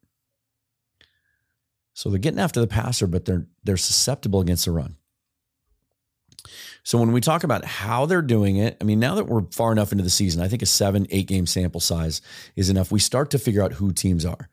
So 1.94 2.10
they're 2.10 2.18
getting 2.18 2.40
after 2.40 2.60
the 2.60 2.66
passer, 2.68 3.06
but 3.06 3.24
they're 3.24 3.46
they're 3.64 3.76
susceptible 3.76 4.40
against 4.40 4.66
the 4.66 4.70
run. 4.70 4.96
So 6.84 6.98
when 6.98 7.12
we 7.12 7.20
talk 7.20 7.44
about 7.44 7.64
how 7.64 8.06
they're 8.06 8.22
doing 8.22 8.56
it, 8.56 8.76
I 8.80 8.84
mean, 8.84 9.00
now 9.00 9.14
that 9.14 9.26
we're 9.26 9.46
far 9.50 9.72
enough 9.72 9.90
into 9.90 10.04
the 10.04 10.10
season, 10.10 10.42
I 10.42 10.48
think 10.48 10.62
a 10.62 10.66
seven, 10.66 11.06
eight 11.10 11.26
game 11.26 11.46
sample 11.46 11.80
size 11.80 12.20
is 12.56 12.70
enough. 12.70 12.92
We 12.92 13.00
start 13.00 13.30
to 13.30 13.38
figure 13.38 13.62
out 13.62 13.72
who 13.72 13.92
teams 13.92 14.24
are. 14.24 14.48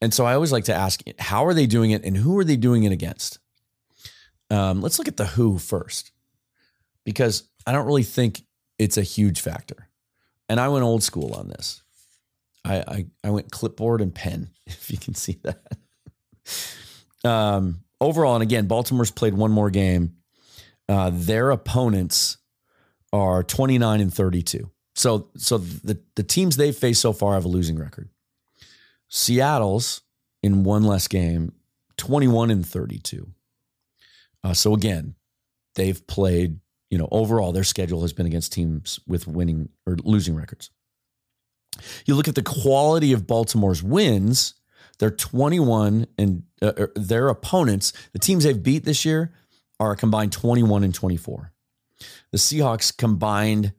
And 0.00 0.12
so 0.12 0.24
I 0.24 0.34
always 0.34 0.52
like 0.52 0.64
to 0.64 0.74
ask, 0.74 1.02
how 1.18 1.46
are 1.46 1.54
they 1.54 1.66
doing 1.66 1.90
it 1.90 2.04
and 2.04 2.16
who 2.16 2.38
are 2.38 2.44
they 2.44 2.56
doing 2.56 2.84
it 2.84 2.92
against? 2.92 3.38
Um, 4.50 4.80
let's 4.80 4.98
look 4.98 5.08
at 5.08 5.16
the 5.16 5.26
who 5.26 5.58
first, 5.58 6.12
because 7.06 7.48
I 7.66 7.72
don't 7.72 7.86
really 7.86 8.02
think 8.02 8.42
it's 8.78 8.98
a 8.98 9.02
huge 9.02 9.40
factor. 9.40 9.88
And 10.50 10.60
I 10.60 10.68
went 10.68 10.84
old 10.84 11.02
school 11.02 11.32
on 11.32 11.48
this. 11.48 11.82
I, 12.64 12.76
I, 12.76 13.06
I 13.24 13.30
went 13.30 13.50
clipboard 13.50 14.02
and 14.02 14.14
pen, 14.14 14.50
if 14.66 14.90
you 14.90 14.98
can 14.98 15.14
see 15.14 15.40
that. 15.44 15.62
um, 17.24 17.80
overall, 18.00 18.34
and 18.34 18.42
again, 18.42 18.66
Baltimore's 18.66 19.10
played 19.10 19.32
one 19.32 19.50
more 19.50 19.70
game. 19.70 20.16
Uh, 20.88 21.10
their 21.12 21.50
opponents 21.50 22.36
are 23.12 23.42
29 23.42 24.00
and 24.00 24.12
32. 24.12 24.70
So, 24.94 25.30
so 25.36 25.58
the, 25.58 26.00
the 26.16 26.22
teams 26.22 26.56
they've 26.56 26.76
faced 26.76 27.00
so 27.00 27.12
far 27.12 27.34
have 27.34 27.44
a 27.44 27.48
losing 27.48 27.78
record. 27.78 28.08
Seattle's 29.08 30.02
in 30.42 30.64
one 30.64 30.82
less 30.82 31.08
game, 31.08 31.52
21 31.96 32.50
and 32.50 32.66
32. 32.66 33.28
Uh, 34.42 34.54
so 34.54 34.74
again, 34.74 35.14
they've 35.74 36.06
played, 36.06 36.60
you 36.90 36.98
know, 36.98 37.08
overall 37.10 37.52
their 37.52 37.64
schedule 37.64 38.02
has 38.02 38.12
been 38.12 38.26
against 38.26 38.52
teams 38.52 39.00
with 39.06 39.26
winning 39.26 39.68
or 39.86 39.96
losing 40.04 40.34
records. 40.34 40.70
You 42.06 42.14
look 42.14 42.28
at 42.28 42.34
the 42.34 42.42
quality 42.42 43.12
of 43.12 43.26
Baltimore's 43.26 43.82
wins, 43.82 44.54
they're 44.98 45.10
21 45.10 46.06
and 46.16 46.44
uh, 46.62 46.72
er, 46.78 46.92
their 46.94 47.28
opponents, 47.28 47.92
the 48.12 48.18
teams 48.18 48.44
they've 48.44 48.62
beat 48.62 48.84
this 48.84 49.04
year 49.04 49.32
are 49.78 49.92
a 49.92 49.96
combined 49.96 50.32
21 50.32 50.84
and 50.84 50.94
24. 50.94 51.52
The 52.32 52.38
Seahawks 52.38 52.96
combined 52.96 53.72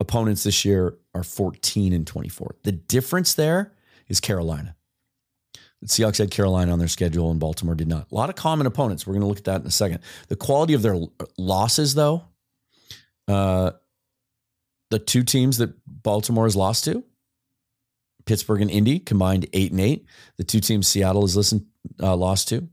opponents 0.00 0.44
this 0.44 0.64
year 0.64 0.98
are 1.14 1.22
14 1.22 1.92
and 1.92 2.06
24. 2.06 2.56
The 2.64 2.72
difference 2.72 3.34
there 3.34 3.72
is 4.08 4.20
Carolina. 4.20 4.76
The 5.80 5.88
Seahawks 5.88 6.18
had 6.18 6.30
Carolina 6.30 6.72
on 6.72 6.78
their 6.78 6.88
schedule 6.88 7.30
and 7.30 7.38
Baltimore 7.38 7.74
did 7.74 7.88
not. 7.88 8.10
A 8.10 8.14
lot 8.14 8.28
of 8.28 8.36
common 8.36 8.66
opponents. 8.66 9.06
We're 9.06 9.14
going 9.14 9.22
to 9.22 9.28
look 9.28 9.38
at 9.38 9.44
that 9.44 9.60
in 9.60 9.66
a 9.66 9.70
second. 9.70 10.00
The 10.28 10.36
quality 10.36 10.74
of 10.74 10.82
their 10.82 10.98
losses, 11.36 11.94
though, 11.94 12.24
uh, 13.28 13.72
the 14.90 14.98
two 14.98 15.22
teams 15.22 15.58
that 15.58 15.74
Baltimore 15.86 16.44
has 16.46 16.56
lost 16.56 16.84
to, 16.84 17.04
Pittsburgh 18.26 18.62
and 18.62 18.70
Indy, 18.70 18.98
combined 18.98 19.46
eight 19.52 19.70
and 19.70 19.80
eight. 19.80 20.06
The 20.36 20.44
two 20.44 20.60
teams 20.60 20.88
Seattle 20.88 21.22
has 21.22 21.36
listened 21.36 21.66
uh, 22.02 22.16
lost 22.16 22.48
to, 22.48 22.68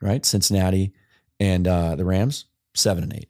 right? 0.00 0.24
Cincinnati 0.24 0.92
and 1.38 1.66
uh, 1.66 1.96
the 1.96 2.04
Rams, 2.04 2.46
seven 2.74 3.04
and 3.04 3.14
eight. 3.14 3.28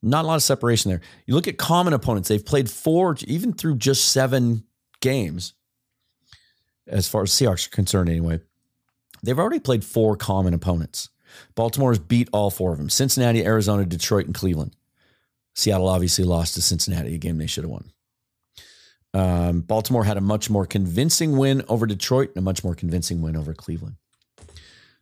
Not 0.00 0.24
a 0.24 0.28
lot 0.28 0.36
of 0.36 0.42
separation 0.42 0.90
there. 0.90 1.00
You 1.26 1.34
look 1.34 1.48
at 1.48 1.58
common 1.58 1.92
opponents; 1.92 2.28
they've 2.28 2.44
played 2.44 2.70
four, 2.70 3.16
even 3.26 3.52
through 3.52 3.76
just 3.76 4.10
seven 4.10 4.64
games 5.00 5.54
as 6.88 7.08
far 7.08 7.22
as 7.22 7.30
Seahawks 7.30 7.66
are 7.66 7.70
concerned, 7.70 8.08
anyway. 8.08 8.40
They've 9.22 9.38
already 9.38 9.60
played 9.60 9.84
four 9.84 10.16
common 10.16 10.54
opponents. 10.54 11.10
Baltimore 11.54 11.90
has 11.90 11.98
beat 11.98 12.28
all 12.32 12.50
four 12.50 12.72
of 12.72 12.78
them 12.78 12.88
Cincinnati, 12.88 13.44
Arizona, 13.44 13.84
Detroit, 13.84 14.26
and 14.26 14.34
Cleveland. 14.34 14.74
Seattle 15.58 15.88
obviously 15.88 16.24
lost 16.24 16.54
to 16.54 16.62
Cincinnati, 16.62 17.16
a 17.16 17.18
game 17.18 17.36
they 17.36 17.48
should 17.48 17.64
have 17.64 17.70
won. 17.70 17.90
Um, 19.12 19.60
Baltimore 19.62 20.04
had 20.04 20.16
a 20.16 20.20
much 20.20 20.48
more 20.48 20.66
convincing 20.66 21.36
win 21.36 21.64
over 21.68 21.84
Detroit 21.84 22.28
and 22.28 22.38
a 22.38 22.42
much 22.42 22.62
more 22.62 22.76
convincing 22.76 23.22
win 23.22 23.36
over 23.36 23.52
Cleveland. 23.54 23.96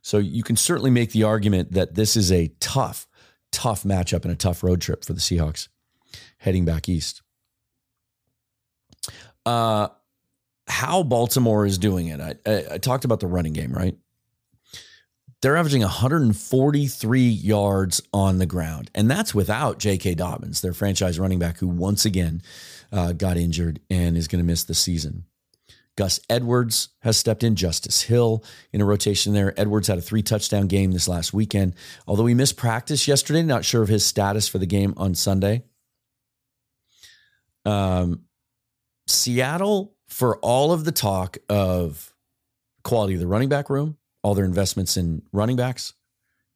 So 0.01 0.17
you 0.17 0.41
can 0.41 0.55
certainly 0.55 0.89
make 0.89 1.11
the 1.11 1.23
argument 1.23 1.73
that 1.73 1.93
this 1.93 2.15
is 2.15 2.31
a 2.31 2.47
tough, 2.59 3.07
tough 3.51 3.83
matchup 3.83 4.23
and 4.23 4.31
a 4.31 4.35
tough 4.35 4.63
road 4.63 4.81
trip 4.81 5.05
for 5.05 5.13
the 5.13 5.19
Seahawks 5.19 5.67
heading 6.39 6.65
back 6.65 6.89
east. 6.89 7.21
Uh, 9.45 9.89
how 10.67 11.03
Baltimore 11.03 11.67
is 11.67 11.77
doing 11.77 12.07
it. 12.07 12.19
I, 12.19 12.35
I, 12.47 12.63
I 12.71 12.77
talked 12.79 13.05
about 13.05 13.19
the 13.19 13.27
running 13.27 13.53
game, 13.53 13.71
right? 13.71 13.95
They're 15.47 15.55
averaging 15.55 15.79
143 15.79 17.21
yards 17.21 18.01
on 18.11 18.37
the 18.37 18.45
ground, 18.45 18.91
and 18.93 19.09
that's 19.09 19.33
without 19.33 19.79
J.K. 19.79 20.15
Dobbins, 20.15 20.59
their 20.59 20.73
franchise 20.73 21.17
running 21.21 21.39
back, 21.39 21.59
who 21.59 21.69
once 21.69 22.03
again 22.03 22.41
uh, 22.91 23.13
got 23.13 23.37
injured 23.37 23.79
and 23.89 24.17
is 24.17 24.27
going 24.27 24.43
to 24.43 24.45
miss 24.45 24.65
the 24.65 24.73
season. 24.73 25.23
Gus 25.95 26.19
Edwards 26.29 26.89
has 26.99 27.15
stepped 27.15 27.45
in, 27.45 27.55
Justice 27.55 28.01
Hill 28.01 28.43
in 28.73 28.81
a 28.81 28.85
rotation 28.85 29.33
there. 29.33 29.57
Edwards 29.57 29.87
had 29.87 29.97
a 29.97 30.01
three 30.01 30.21
touchdown 30.21 30.67
game 30.67 30.91
this 30.91 31.07
last 31.07 31.33
weekend. 31.33 31.75
Although 32.05 32.25
he 32.25 32.33
missed 32.33 32.57
practice 32.57 33.07
yesterday, 33.07 33.41
not 33.41 33.63
sure 33.63 33.81
of 33.81 33.87
his 33.87 34.05
status 34.05 34.49
for 34.49 34.57
the 34.57 34.65
game 34.65 34.93
on 34.97 35.15
Sunday. 35.15 35.63
Um, 37.63 38.23
Seattle 39.07 39.95
for 40.09 40.35
all 40.39 40.73
of 40.73 40.83
the 40.83 40.91
talk 40.91 41.37
of 41.47 42.13
quality 42.83 43.13
of 43.13 43.21
the 43.21 43.27
running 43.27 43.47
back 43.47 43.69
room, 43.69 43.95
all 44.27 44.35
their 44.35 44.43
investments 44.43 44.97
in 44.97 45.21
running 45.31 45.55
backs 45.55 45.93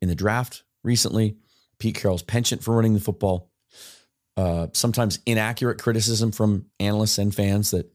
in 0.02 0.10
the 0.10 0.16
draft 0.16 0.64
recently, 0.84 1.38
Pete 1.80 1.96
Carroll's 1.96 2.22
penchant 2.22 2.62
for 2.62 2.76
running 2.76 2.94
the 2.94 3.00
football, 3.00 3.50
uh, 4.36 4.68
sometimes 4.74 5.20
inaccurate 5.26 5.82
criticism 5.82 6.34
from 6.34 6.66
analysts 6.82 7.18
and 7.18 7.34
fans 7.34 7.72
that 7.72 7.90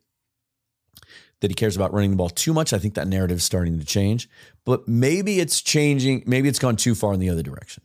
that 1.43 1.51
he 1.51 1.55
cares 1.55 1.77
about 1.77 1.93
running 1.93 2.11
the 2.11 2.17
ball 2.17 2.31
too 2.31 2.55
much. 2.55 2.73
I 2.73 2.79
think 2.79 2.95
that 2.95 3.07
narrative 3.07 3.37
is 3.37 3.45
starting 3.45 3.79
to 3.79 3.85
change, 3.85 4.31
but 4.65 4.89
maybe 4.89 5.41
it's 5.41 5.61
changing. 5.61 6.23
Maybe 6.27 6.49
it's 6.49 6.59
gone 6.59 6.77
too 6.77 6.95
far 6.95 7.13
in 7.13 7.21
the 7.21 7.29
other 7.29 7.43
direction. 7.43 7.83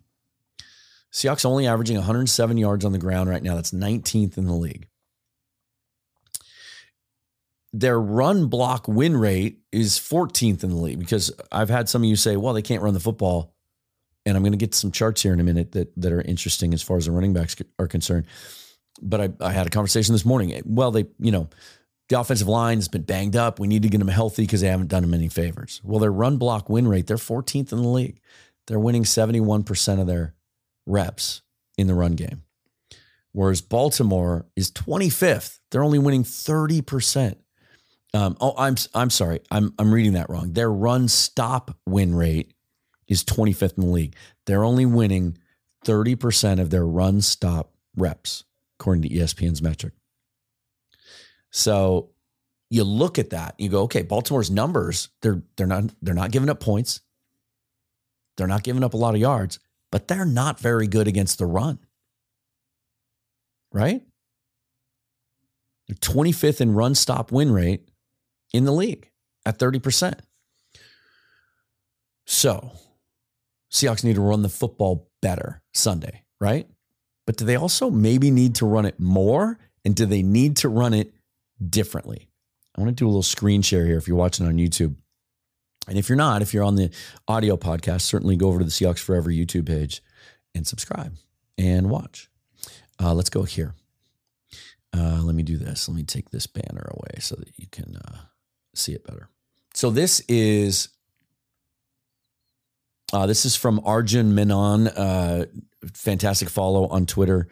Seahawks 1.11 1.43
only 1.43 1.67
averaging 1.67 1.97
107 1.97 2.57
yards 2.57 2.85
on 2.85 2.93
the 2.93 2.99
ground 2.99 3.29
right 3.29 3.43
now. 3.43 3.55
That's 3.55 3.71
19th 3.71 4.37
in 4.37 4.45
the 4.45 4.53
league 4.53 4.87
their 7.73 7.99
run 7.99 8.47
block 8.47 8.87
win 8.87 9.15
rate 9.15 9.59
is 9.71 9.97
14th 9.97 10.63
in 10.63 10.69
the 10.71 10.75
league 10.75 10.99
because 10.99 11.31
I've 11.51 11.69
had 11.69 11.87
some 11.87 12.03
of 12.03 12.09
you 12.09 12.15
say, 12.15 12.35
well, 12.35 12.53
they 12.53 12.61
can't 12.61 12.83
run 12.83 12.93
the 12.93 12.99
football. 12.99 13.53
And 14.25 14.37
I'm 14.37 14.43
going 14.43 14.51
to 14.51 14.57
get 14.57 14.75
some 14.75 14.91
charts 14.91 15.23
here 15.23 15.33
in 15.33 15.39
a 15.39 15.43
minute 15.43 15.71
that, 15.71 15.99
that 15.99 16.11
are 16.11 16.21
interesting 16.21 16.73
as 16.73 16.83
far 16.83 16.97
as 16.97 17.05
the 17.05 17.11
running 17.11 17.33
backs 17.33 17.55
are 17.79 17.87
concerned. 17.87 18.27
But 19.01 19.21
I, 19.21 19.29
I 19.39 19.51
had 19.51 19.65
a 19.65 19.71
conversation 19.71 20.13
this 20.13 20.25
morning. 20.25 20.61
Well, 20.65 20.91
they, 20.91 21.05
you 21.19 21.31
know, 21.31 21.49
the 22.09 22.19
offensive 22.19 22.47
line 22.47 22.77
has 22.77 22.87
been 22.87 23.01
banged 23.01 23.35
up. 23.35 23.57
We 23.59 23.67
need 23.67 23.81
to 23.83 23.89
get 23.89 23.97
them 23.97 24.09
healthy 24.09 24.43
because 24.43 24.61
they 24.61 24.67
haven't 24.67 24.89
done 24.89 25.01
them 25.01 25.13
any 25.13 25.29
favors. 25.29 25.81
Well, 25.83 25.99
their 25.99 26.11
run 26.11 26.37
block 26.37 26.69
win 26.69 26.87
rate, 26.87 27.07
they're 27.07 27.17
14th 27.17 27.71
in 27.71 27.81
the 27.81 27.87
league. 27.87 28.19
They're 28.67 28.79
winning 28.79 29.05
71% 29.05 29.99
of 29.99 30.07
their 30.07 30.35
reps 30.85 31.41
in 31.77 31.87
the 31.87 31.95
run 31.95 32.13
game. 32.13 32.43
Whereas 33.31 33.61
Baltimore 33.61 34.45
is 34.55 34.71
25th. 34.71 35.59
They're 35.71 35.83
only 35.83 35.99
winning 35.99 36.23
30%. 36.23 37.37
Um, 38.13 38.35
oh, 38.41 38.53
I'm 38.57 38.75
I'm 38.93 39.09
sorry. 39.09 39.39
I'm 39.51 39.73
I'm 39.79 39.93
reading 39.93 40.13
that 40.13 40.29
wrong. 40.29 40.53
Their 40.53 40.71
run 40.71 41.07
stop 41.07 41.77
win 41.85 42.13
rate 42.13 42.53
is 43.07 43.23
25th 43.23 43.77
in 43.77 43.83
the 43.85 43.89
league. 43.89 44.15
They're 44.45 44.63
only 44.63 44.85
winning 44.85 45.37
30% 45.85 46.59
of 46.59 46.69
their 46.69 46.85
run 46.85 47.21
stop 47.21 47.73
reps, 47.95 48.43
according 48.79 49.03
to 49.03 49.09
ESPN's 49.09 49.61
metric. 49.61 49.93
So 51.51 52.11
you 52.69 52.83
look 52.83 53.19
at 53.19 53.31
that, 53.31 53.55
you 53.57 53.69
go, 53.69 53.81
okay, 53.83 54.01
Baltimore's 54.01 54.51
numbers, 54.51 55.09
they're 55.21 55.43
they're 55.57 55.67
not 55.67 55.85
they're 56.01 56.13
not 56.13 56.31
giving 56.31 56.49
up 56.49 56.59
points. 56.59 57.01
They're 58.37 58.47
not 58.47 58.63
giving 58.63 58.83
up 58.83 58.93
a 58.93 58.97
lot 58.97 59.13
of 59.13 59.21
yards, 59.21 59.59
but 59.91 60.07
they're 60.07 60.25
not 60.25 60.59
very 60.59 60.87
good 60.87 61.07
against 61.07 61.37
the 61.37 61.45
run. 61.45 61.79
Right? 63.73 64.01
They're 65.87 65.95
25th 65.95 66.61
in 66.61 66.73
run 66.73 66.95
stop 66.95 67.31
win 67.31 67.51
rate 67.51 67.90
in 68.53 68.65
the 68.65 68.71
league 68.71 69.09
at 69.45 69.57
30%. 69.59 70.19
So, 72.25 72.71
Seahawks 73.71 74.03
need 74.03 74.15
to 74.15 74.21
run 74.21 74.41
the 74.41 74.49
football 74.49 75.09
better 75.21 75.61
Sunday, 75.73 76.23
right? 76.39 76.67
But 77.25 77.37
do 77.37 77.45
they 77.45 77.55
also 77.55 77.89
maybe 77.89 78.31
need 78.31 78.55
to 78.55 78.65
run 78.65 78.85
it 78.85 78.99
more 78.99 79.57
And 79.83 79.95
do 79.95 80.05
they 80.05 80.21
need 80.21 80.57
to 80.57 80.69
run 80.69 80.93
it 80.93 81.13
differently? 81.59 82.29
I 82.75 82.81
want 82.81 82.95
to 82.95 83.01
do 83.01 83.07
a 83.07 83.09
little 83.09 83.23
screen 83.23 83.61
share 83.61 83.85
here 83.85 83.97
if 83.97 84.07
you're 84.07 84.17
watching 84.17 84.45
on 84.45 84.57
YouTube. 84.57 84.95
And 85.87 85.97
if 85.97 86.07
you're 86.07 86.17
not, 86.17 86.41
if 86.41 86.53
you're 86.53 86.63
on 86.63 86.75
the 86.75 86.91
audio 87.27 87.57
podcast, 87.57 88.01
certainly 88.01 88.35
go 88.35 88.47
over 88.47 88.59
to 88.59 88.65
the 88.65 88.71
Seahawks 88.71 88.99
Forever 88.99 89.29
YouTube 89.31 89.65
page 89.65 90.03
and 90.53 90.67
subscribe 90.67 91.15
and 91.57 91.89
watch. 91.89 92.29
Uh, 93.01 93.13
let's 93.13 93.31
go 93.31 93.43
here. 93.43 93.73
Uh, 94.95 95.21
let 95.23 95.35
me 95.35 95.43
do 95.43 95.57
this. 95.57 95.89
Let 95.89 95.95
me 95.95 96.03
take 96.03 96.29
this 96.29 96.47
banner 96.47 96.91
away 96.91 97.19
so 97.19 97.35
that 97.35 97.49
you 97.57 97.65
can 97.71 97.95
uh, 97.95 98.17
see 98.73 98.93
it 98.93 99.05
better. 99.05 99.29
So 99.73 99.89
this 99.89 100.21
is 100.27 100.89
uh, 103.13 103.25
this 103.25 103.45
is 103.45 103.55
from 103.55 103.81
Arjun 103.83 104.35
Menon. 104.35 104.87
Uh, 104.87 105.45
fantastic 105.93 106.49
follow 106.49 106.87
on 106.87 107.05
Twitter. 107.05 107.47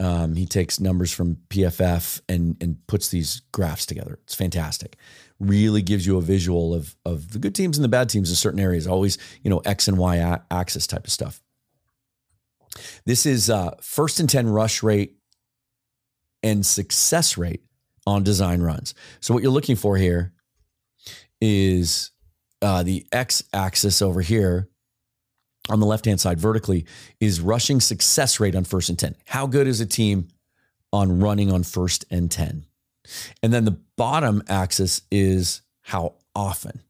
Um, 0.00 0.34
he 0.36 0.46
takes 0.46 0.78
numbers 0.78 1.12
from 1.12 1.36
PFF 1.48 2.20
and 2.28 2.56
and 2.60 2.86
puts 2.86 3.08
these 3.08 3.42
graphs 3.52 3.86
together. 3.86 4.18
It's 4.24 4.34
fantastic. 4.34 4.96
Really 5.40 5.82
gives 5.82 6.06
you 6.06 6.16
a 6.18 6.22
visual 6.22 6.74
of 6.74 6.94
of 7.04 7.32
the 7.32 7.38
good 7.38 7.54
teams 7.54 7.78
and 7.78 7.84
the 7.84 7.88
bad 7.88 8.08
teams 8.08 8.30
in 8.30 8.36
certain 8.36 8.60
areas. 8.60 8.86
Always 8.86 9.18
you 9.42 9.50
know 9.50 9.58
X 9.58 9.88
and 9.88 9.98
Y 9.98 10.38
axis 10.50 10.86
type 10.86 11.04
of 11.04 11.12
stuff. 11.12 11.42
This 13.06 13.26
is 13.26 13.50
uh, 13.50 13.74
first 13.80 14.20
and 14.20 14.28
ten 14.28 14.48
rush 14.48 14.82
rate 14.82 15.16
and 16.42 16.64
success 16.64 17.36
rate 17.36 17.62
on 18.06 18.22
design 18.22 18.62
runs. 18.62 18.94
So 19.20 19.34
what 19.34 19.42
you're 19.42 19.52
looking 19.52 19.76
for 19.76 19.96
here 19.96 20.32
is 21.40 22.10
uh, 22.62 22.82
the 22.82 23.06
X 23.12 23.42
axis 23.52 24.02
over 24.02 24.20
here 24.20 24.68
on 25.68 25.80
the 25.80 25.86
left 25.86 26.06
hand 26.06 26.20
side 26.20 26.40
vertically 26.40 26.86
is 27.20 27.40
rushing 27.40 27.80
success 27.80 28.40
rate 28.40 28.54
on 28.54 28.64
first 28.64 28.88
and 28.88 28.98
10. 28.98 29.14
How 29.26 29.46
good 29.46 29.66
is 29.66 29.80
a 29.80 29.86
team 29.86 30.28
on 30.92 31.20
running 31.20 31.52
on 31.52 31.62
first 31.62 32.04
and 32.10 32.30
10? 32.30 32.64
And 33.42 33.52
then 33.52 33.64
the 33.64 33.78
bottom 33.96 34.42
axis 34.48 35.02
is 35.10 35.62
how 35.82 36.14
often 36.34 36.80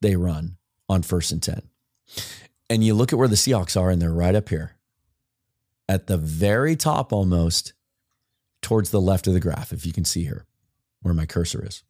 they 0.00 0.16
run 0.16 0.56
on 0.88 1.02
first 1.02 1.32
and 1.32 1.42
10. 1.42 1.62
And 2.68 2.84
you 2.84 2.94
look 2.94 3.12
at 3.12 3.18
where 3.18 3.28
the 3.28 3.36
Seahawks 3.36 3.80
are, 3.80 3.90
and 3.90 4.00
they're 4.00 4.12
right 4.12 4.34
up 4.34 4.48
here 4.48 4.76
at 5.88 6.06
the 6.06 6.16
very 6.16 6.76
top 6.76 7.12
almost 7.12 7.72
towards 8.62 8.90
the 8.90 9.00
left 9.00 9.26
of 9.26 9.34
the 9.34 9.40
graph, 9.40 9.72
if 9.72 9.84
you 9.84 9.92
can 9.92 10.04
see 10.04 10.22
here 10.22 10.46
where 11.02 11.14
my 11.14 11.26
cursor 11.26 11.64
is. 11.66 11.82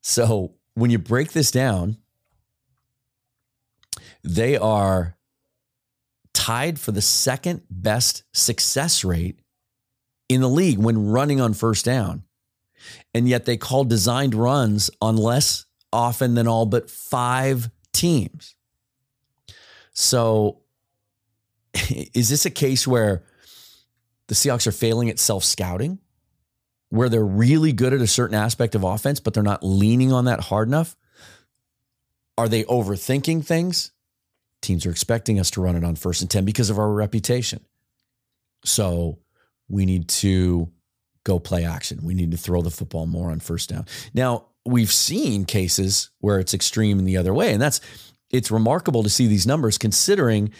So 0.00 0.54
when 0.74 0.90
you 0.90 0.98
break 0.98 1.32
this 1.32 1.50
down, 1.50 1.98
they 4.22 4.56
are 4.56 5.16
tied 6.32 6.78
for 6.78 6.92
the 6.92 7.02
second 7.02 7.62
best 7.70 8.24
success 8.32 9.04
rate 9.04 9.40
in 10.28 10.40
the 10.40 10.48
league 10.48 10.78
when 10.78 11.10
running 11.10 11.40
on 11.40 11.54
first 11.54 11.84
down. 11.84 12.22
And 13.12 13.28
yet 13.28 13.44
they 13.44 13.56
call 13.56 13.84
designed 13.84 14.34
runs 14.34 14.90
on 15.02 15.16
less 15.16 15.66
often 15.92 16.34
than 16.34 16.48
all 16.48 16.66
but 16.66 16.90
five 16.90 17.70
teams. 17.92 18.54
So 19.92 20.60
is 21.74 22.28
this 22.28 22.46
a 22.46 22.50
case 22.50 22.86
where 22.86 23.24
the 24.28 24.34
Seahawks 24.34 24.66
are 24.66 24.72
failing 24.72 25.10
at 25.10 25.18
self 25.18 25.44
scouting, 25.44 25.98
where 26.90 27.08
they're 27.08 27.24
really 27.24 27.72
good 27.72 27.92
at 27.92 28.00
a 28.00 28.06
certain 28.06 28.36
aspect 28.36 28.74
of 28.74 28.84
offense, 28.84 29.20
but 29.20 29.32
they're 29.32 29.42
not 29.42 29.64
leaning 29.64 30.12
on 30.12 30.26
that 30.26 30.40
hard 30.40 30.68
enough? 30.68 30.96
Are 32.36 32.48
they 32.48 32.64
overthinking 32.64 33.44
things? 33.44 33.92
Teams 34.60 34.84
are 34.84 34.90
expecting 34.90 35.40
us 35.40 35.50
to 35.52 35.62
run 35.62 35.76
it 35.76 35.84
on 35.84 35.96
first 35.96 36.20
and 36.20 36.30
10 36.30 36.44
because 36.44 36.68
of 36.68 36.78
our 36.78 36.90
reputation. 36.90 37.64
So 38.64 39.18
we 39.68 39.86
need 39.86 40.08
to 40.08 40.70
go 41.24 41.38
play 41.38 41.64
action. 41.64 42.00
We 42.02 42.14
need 42.14 42.32
to 42.32 42.36
throw 42.36 42.60
the 42.60 42.70
football 42.70 43.06
more 43.06 43.30
on 43.30 43.40
first 43.40 43.70
down. 43.70 43.86
Now, 44.12 44.46
we've 44.66 44.92
seen 44.92 45.44
cases 45.44 46.10
where 46.18 46.38
it's 46.38 46.54
extreme 46.54 46.98
in 46.98 47.04
the 47.04 47.16
other 47.16 47.32
way. 47.32 47.52
And 47.52 47.62
that's, 47.62 47.80
it's 48.30 48.50
remarkable 48.50 49.02
to 49.02 49.08
see 49.10 49.26
these 49.26 49.46
numbers 49.46 49.78
considering 49.78 50.50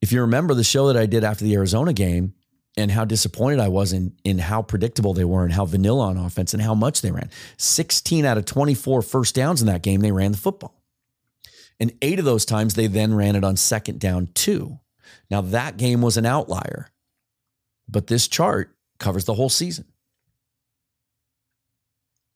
if 0.00 0.12
you 0.12 0.20
remember 0.20 0.54
the 0.54 0.64
show 0.64 0.86
that 0.88 0.96
I 0.96 1.06
did 1.06 1.24
after 1.24 1.44
the 1.44 1.54
Arizona 1.54 1.92
game 1.92 2.34
and 2.76 2.90
how 2.90 3.04
disappointed 3.04 3.58
I 3.58 3.68
was 3.68 3.92
in, 3.92 4.12
in 4.22 4.38
how 4.38 4.62
predictable 4.62 5.14
they 5.14 5.24
were 5.24 5.44
and 5.44 5.52
how 5.52 5.64
vanilla 5.64 6.08
on 6.08 6.18
offense 6.18 6.52
and 6.52 6.62
how 6.62 6.74
much 6.74 7.00
they 7.00 7.10
ran. 7.10 7.30
16 7.56 8.24
out 8.24 8.36
of 8.36 8.44
24 8.44 9.02
first 9.02 9.34
downs 9.34 9.60
in 9.60 9.66
that 9.66 9.82
game, 9.82 10.00
they 10.00 10.12
ran 10.12 10.32
the 10.32 10.38
football. 10.38 10.74
And 11.80 11.92
eight 12.02 12.18
of 12.18 12.24
those 12.24 12.44
times 12.44 12.74
they 12.74 12.86
then 12.86 13.14
ran 13.14 13.36
it 13.36 13.44
on 13.44 13.56
second 13.56 14.00
down 14.00 14.28
too. 14.34 14.78
Now 15.30 15.40
that 15.40 15.76
game 15.76 16.02
was 16.02 16.16
an 16.16 16.26
outlier, 16.26 16.90
but 17.88 18.06
this 18.06 18.28
chart 18.28 18.74
covers 18.98 19.24
the 19.24 19.34
whole 19.34 19.48
season. 19.48 19.86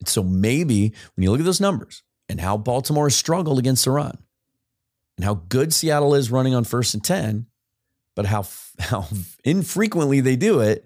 So 0.06 0.22
maybe 0.22 0.94
when 1.14 1.22
you 1.22 1.30
look 1.30 1.40
at 1.40 1.46
those 1.46 1.60
numbers 1.60 2.02
and 2.28 2.40
how 2.40 2.56
Baltimore 2.56 3.10
struggled 3.10 3.58
against 3.58 3.84
the 3.84 3.90
run 3.90 4.18
and 5.16 5.24
how 5.24 5.34
good 5.34 5.74
Seattle 5.74 6.14
is 6.14 6.30
running 6.30 6.54
on 6.54 6.64
first 6.64 6.94
and 6.94 7.04
10, 7.04 7.46
but 8.20 8.26
how, 8.26 8.44
how 8.78 9.06
infrequently 9.44 10.20
they 10.20 10.36
do 10.36 10.60
it, 10.60 10.84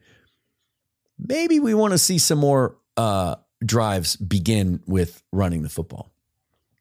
maybe 1.18 1.58
we 1.58 1.74
want 1.74 1.90
to 1.90 1.98
see 1.98 2.16
some 2.16 2.38
more 2.38 2.76
uh, 2.96 3.34
drives 3.64 4.14
begin 4.14 4.80
with 4.86 5.20
running 5.32 5.62
the 5.62 5.68
football. 5.68 6.12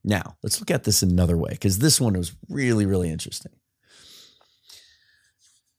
Now, 0.04 0.38
let's 0.44 0.60
look 0.60 0.70
at 0.70 0.84
this 0.84 1.02
another 1.02 1.38
way 1.38 1.50
because 1.52 1.80
this 1.80 2.00
one 2.00 2.14
was 2.14 2.36
really, 2.50 2.86
really 2.86 3.10
interesting. 3.10 3.54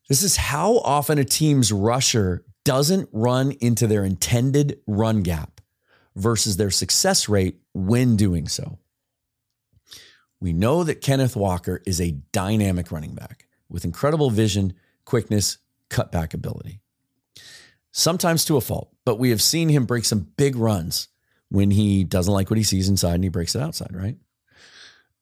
This 0.08 0.24
is 0.24 0.36
how 0.36 0.78
often 0.78 1.18
a 1.18 1.24
team's 1.24 1.70
rusher 1.70 2.44
doesn't 2.64 3.08
run 3.12 3.52
into 3.60 3.86
their 3.86 4.02
intended 4.04 4.80
run 4.88 5.22
gap 5.22 5.60
versus 6.16 6.56
their 6.56 6.70
success 6.70 7.28
rate 7.28 7.60
when 7.74 8.16
doing 8.16 8.48
so. 8.48 8.78
We 10.40 10.52
know 10.52 10.82
that 10.82 11.00
Kenneth 11.00 11.36
Walker 11.36 11.80
is 11.86 12.00
a 12.00 12.10
dynamic 12.32 12.90
running 12.90 13.14
back 13.14 13.43
with 13.74 13.84
incredible 13.84 14.30
vision, 14.30 14.72
quickness, 15.04 15.58
cutback 15.90 16.32
ability. 16.32 16.80
Sometimes 17.90 18.44
to 18.44 18.56
a 18.56 18.60
fault, 18.60 18.94
but 19.04 19.18
we 19.18 19.30
have 19.30 19.42
seen 19.42 19.68
him 19.68 19.84
break 19.84 20.04
some 20.04 20.28
big 20.36 20.54
runs 20.56 21.08
when 21.50 21.70
he 21.70 22.04
doesn't 22.04 22.32
like 22.32 22.50
what 22.50 22.56
he 22.56 22.62
sees 22.62 22.88
inside 22.88 23.16
and 23.16 23.24
he 23.24 23.28
breaks 23.28 23.54
it 23.54 23.60
outside, 23.60 23.94
right? 23.94 24.16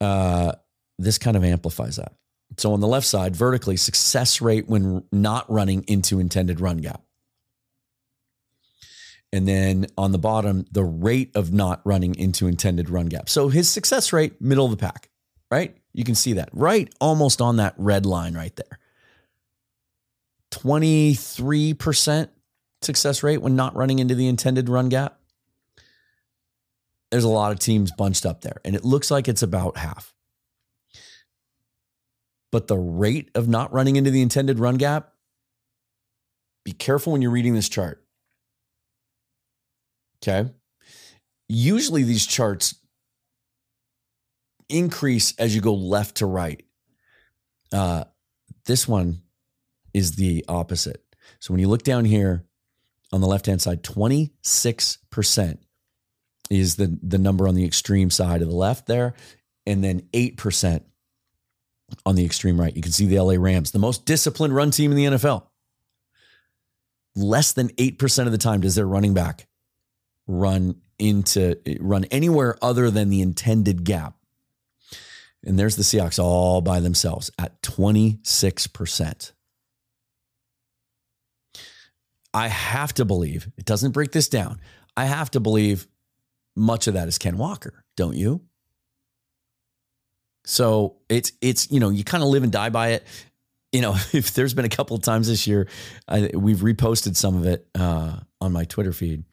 Uh, 0.01 0.53
this 0.99 1.19
kind 1.19 1.37
of 1.37 1.45
amplifies 1.45 1.97
that. 1.97 2.13
So 2.59 2.75
on 2.75 2.81
the 2.81 2.87
left 2.87 3.07
side, 3.07 3.35
vertically, 3.35 3.79
success 3.79 4.43
rate 4.43 4.69
when 4.69 5.03
not 5.11 5.51
running 5.51 5.85
into 5.89 6.21
intended 6.21 6.61
run 6.61 6.77
gap. 6.77 7.03
And 9.33 9.49
then 9.49 9.87
on 9.97 10.13
the 10.13 10.19
bottom, 10.19 10.67
the 10.71 10.85
rate 10.85 11.35
of 11.35 11.55
not 11.55 11.81
running 11.85 12.15
into 12.17 12.47
intended 12.47 12.91
run 12.91 13.07
gap. 13.07 13.31
So 13.31 13.49
his 13.49 13.71
success 13.71 14.13
rate, 14.13 14.43
middle 14.43 14.67
of 14.67 14.71
the 14.71 14.77
pack, 14.77 15.09
right? 15.51 15.75
You 15.93 16.05
can 16.05 16.15
see 16.15 16.35
that 16.35 16.49
right 16.53 16.93
almost 17.01 17.41
on 17.41 17.57
that 17.57 17.75
red 17.77 18.07
line 18.07 18.35
right 18.35 18.55
there. 18.57 18.79
23% 20.53 22.29
success 22.83 23.23
rate 23.23 23.39
when 23.39 23.57
not 23.57 23.75
running 23.75 23.99
into 23.99 24.15
the 24.15 24.29
intended 24.29 24.69
run 24.69 24.89
gap 24.89 25.19
there's 27.13 27.25
a 27.25 27.29
lot 27.29 27.53
of 27.53 27.59
teams 27.59 27.93
bunched 27.93 28.25
up 28.25 28.41
there, 28.41 28.59
and 28.65 28.75
it 28.75 28.87
looks 28.87 29.11
like 29.11 29.29
it's 29.29 29.43
about 29.43 29.77
half. 29.77 30.15
But 32.51 32.69
the 32.69 32.79
rate 32.79 33.31
of 33.35 33.49
not 33.49 33.71
running 33.71 33.97
into 33.97 34.11
the 34.11 34.23
intended 34.23 34.59
run 34.59 34.77
gap, 34.77 35.13
be 36.65 36.73
careful 36.73 37.13
when 37.13 37.21
you're 37.21 37.31
reading 37.31 37.55
this 37.55 37.69
chart. 37.69 38.03
Okay. 40.23 40.51
Usually 41.51 42.03
these 42.03 42.27
charts 42.27 42.77
increase 44.73 45.35
as 45.39 45.55
you 45.55 45.61
go 45.61 45.75
left 45.75 46.17
to 46.17 46.27
right. 46.27 46.65
Uh, 47.73 48.05
this 48.67 48.87
one 48.87 49.23
is 49.95 50.17
the 50.17 50.45
opposite. 50.49 51.03
So 51.41 51.53
when 51.53 51.61
you 51.61 51.69
look 51.69 51.83
down 51.83 52.05
here 52.05 52.45
on 53.13 53.21
the 53.21 53.27
left 53.27 53.47
hand 53.47 53.61
side, 53.61 53.83
26% 53.83 55.59
is 56.51 56.77
the 56.77 56.99
the 57.03 57.19
number 57.19 57.49
on 57.49 57.55
the 57.55 57.65
extreme 57.65 58.11
side 58.11 58.43
of 58.43 58.49
the 58.49 58.55
left 58.55 58.87
there, 58.87 59.15
and 59.67 59.83
then 59.83 60.09
eight 60.13 60.37
percent 60.37 60.85
on 62.05 62.15
the 62.15 62.25
extreme 62.25 62.61
right. 62.61 62.75
You 62.75 62.83
can 62.83 62.93
see 62.93 63.07
the 63.07 63.21
LA 63.21 63.35
Rams, 63.39 63.71
the 63.71 63.79
most 63.79 64.05
disciplined 64.05 64.55
run 64.55 64.71
team 64.71 64.91
in 64.91 64.97
the 64.97 65.05
NFL. 65.05 65.47
Less 67.15 67.53
than 67.53 67.71
eight 67.79 67.99
percent 67.99 68.27
of 68.27 68.33
the 68.33 68.39
time 68.39 68.61
does 68.61 68.75
their 68.75 68.87
running 68.87 69.15
back 69.15 69.47
run 70.27 70.77
into 70.99 71.57
run 71.81 72.05
anywhere 72.07 72.57
other 72.63 72.91
than 72.91 73.11
the 73.11 73.21
intended 73.21 73.85
gap. 73.85 74.15
And 75.45 75.59
there's 75.59 75.77
the 75.77 75.83
Seahawks 75.83 76.23
all 76.23 76.61
by 76.61 76.81
themselves 76.81 77.31
at 77.39 77.61
26%. 77.63 79.33
I 82.35 82.49
have 82.49 82.95
to 82.95 83.05
believe, 83.05 83.51
it 83.57 83.65
doesn't 83.65 83.91
break 83.91 84.13
this 84.13 84.29
down. 84.29 84.61
I 84.97 85.05
have 85.05 85.31
to 85.33 85.41
believe 85.41 85.87
much 86.57 86.87
of 86.87 86.95
that 86.95 87.09
is 87.09 87.19
Ken 87.19 87.37
Walker, 87.39 87.85
don't 87.97 88.17
you? 88.17 88.43
So 90.45 90.97
it's 91.09 91.33
it's 91.41 91.71
you 91.71 91.79
know 91.79 91.91
you 91.91 92.03
kind 92.05 92.23
of 92.23 92.29
live 92.29 92.43
and 92.43 92.51
die 92.51 92.71
by 92.71 92.89
it. 92.91 93.07
you 93.71 93.81
know, 93.81 93.93
if 94.13 94.35
there's 94.35 94.55
been 94.55 94.65
a 94.65 94.71
couple 94.71 94.97
of 94.97 95.03
times 95.03 95.29
this 95.29 95.47
year, 95.47 95.69
I, 96.09 96.31
we've 96.35 96.59
reposted 96.59 97.17
some 97.17 97.37
of 97.37 97.47
it 97.47 97.67
uh, 97.75 98.17
on 98.41 98.53
my 98.53 98.65
Twitter 98.65 98.93
feed, 98.93 99.25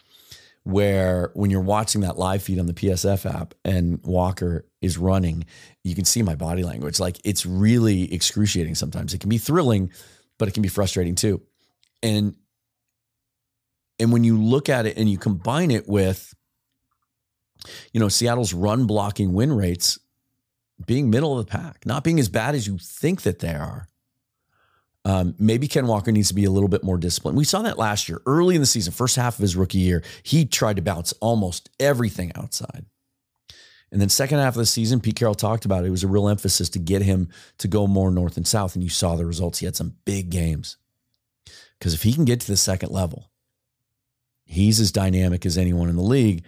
where 0.64 1.32
when 1.34 1.50
you're 1.50 1.62
watching 1.62 2.02
that 2.02 2.18
live 2.18 2.44
feed 2.44 2.60
on 2.60 2.66
the 2.66 2.74
PSF 2.74 3.26
app 3.30 3.54
and 3.66 4.00
Walker 4.04 4.66
is 4.82 4.98
running, 4.98 5.46
you 5.84 5.96
can 5.96 6.06
see 6.06 6.22
my 6.22 6.36
body 6.36 6.64
language. 6.64 7.00
Like 7.00 7.20
it's 7.24 7.46
really 7.46 8.14
excruciating 8.14 8.76
sometimes. 8.76 9.14
It 9.14 9.20
can 9.20 9.30
be 9.30 9.38
thrilling, 9.38 9.92
but 10.38 10.48
it 10.48 10.54
can 10.54 10.64
be 10.64 10.70
frustrating 10.70 11.16
too. 11.16 11.42
And 12.04 12.36
and 14.00 14.14
when 14.14 14.24
you 14.24 14.38
look 14.38 14.70
at 14.70 14.86
it 14.86 14.98
and 14.98 15.10
you 15.10 15.18
combine 15.18 15.72
it 15.72 15.88
with, 15.88 16.34
you 17.92 18.00
know, 18.00 18.08
Seattle's 18.08 18.54
run 18.54 18.86
blocking 18.86 19.34
win 19.34 19.52
rates 19.52 20.00
being 20.86 21.10
middle 21.10 21.38
of 21.38 21.46
the 21.46 21.52
pack, 21.52 21.86
not 21.86 22.06
being 22.06 22.20
as 22.20 22.30
bad 22.30 22.56
as 22.56 22.66
you 22.66 22.78
think 22.78 23.24
that 23.24 23.40
they 23.40 23.54
are. 23.54 23.89
Um, 25.10 25.34
maybe 25.40 25.68
Ken 25.68 25.88
Walker 25.88 26.12
needs 26.12 26.28
to 26.28 26.36
be 26.36 26.46
a 26.46 26.52
little 26.52 26.70
bit 26.70 26.84
more 26.84 27.00
disciplined. 27.00 27.36
We 27.36 27.44
saw 27.44 27.64
that 27.64 27.80
last 27.80 28.08
year, 28.08 28.22
early 28.28 28.54
in 28.54 28.62
the 28.62 28.68
season, 28.68 28.94
first 28.94 29.16
half 29.16 29.40
of 29.40 29.42
his 29.42 29.56
rookie 29.56 29.80
year. 29.80 30.04
He 30.22 30.46
tried 30.46 30.76
to 30.76 30.84
bounce 30.84 31.14
almost 31.14 31.68
everything 31.80 32.32
outside. 32.36 32.86
And 33.92 34.00
then 34.00 34.10
second 34.10 34.38
half 34.38 34.54
of 34.54 34.60
the 34.60 34.68
season, 34.68 35.00
Pete 35.00 35.16
Carroll 35.16 35.34
talked 35.34 35.66
about 35.66 35.84
it. 35.84 35.88
It 35.88 35.90
was 35.90 36.04
a 36.04 36.08
real 36.08 36.30
emphasis 36.30 36.70
to 36.70 36.80
get 36.80 37.02
him 37.02 37.30
to 37.58 37.68
go 37.68 37.88
more 37.88 38.12
north 38.12 38.38
and 38.38 38.46
south. 38.46 38.76
And 38.76 38.84
you 38.84 38.90
saw 38.92 39.16
the 39.16 39.26
results. 39.26 39.58
He 39.58 39.66
had 39.66 39.76
some 39.76 39.96
big 40.06 40.30
games. 40.30 40.78
Because 41.80 41.96
if 41.96 42.04
he 42.04 42.14
can 42.14 42.26
get 42.26 42.42
to 42.42 42.48
the 42.48 42.56
second 42.56 42.92
level, 42.92 43.32
he's 44.46 44.80
as 44.80 44.92
dynamic 44.92 45.44
as 45.44 45.58
anyone 45.58 45.90
in 45.90 45.96
the 45.96 46.04
league. 46.04 46.44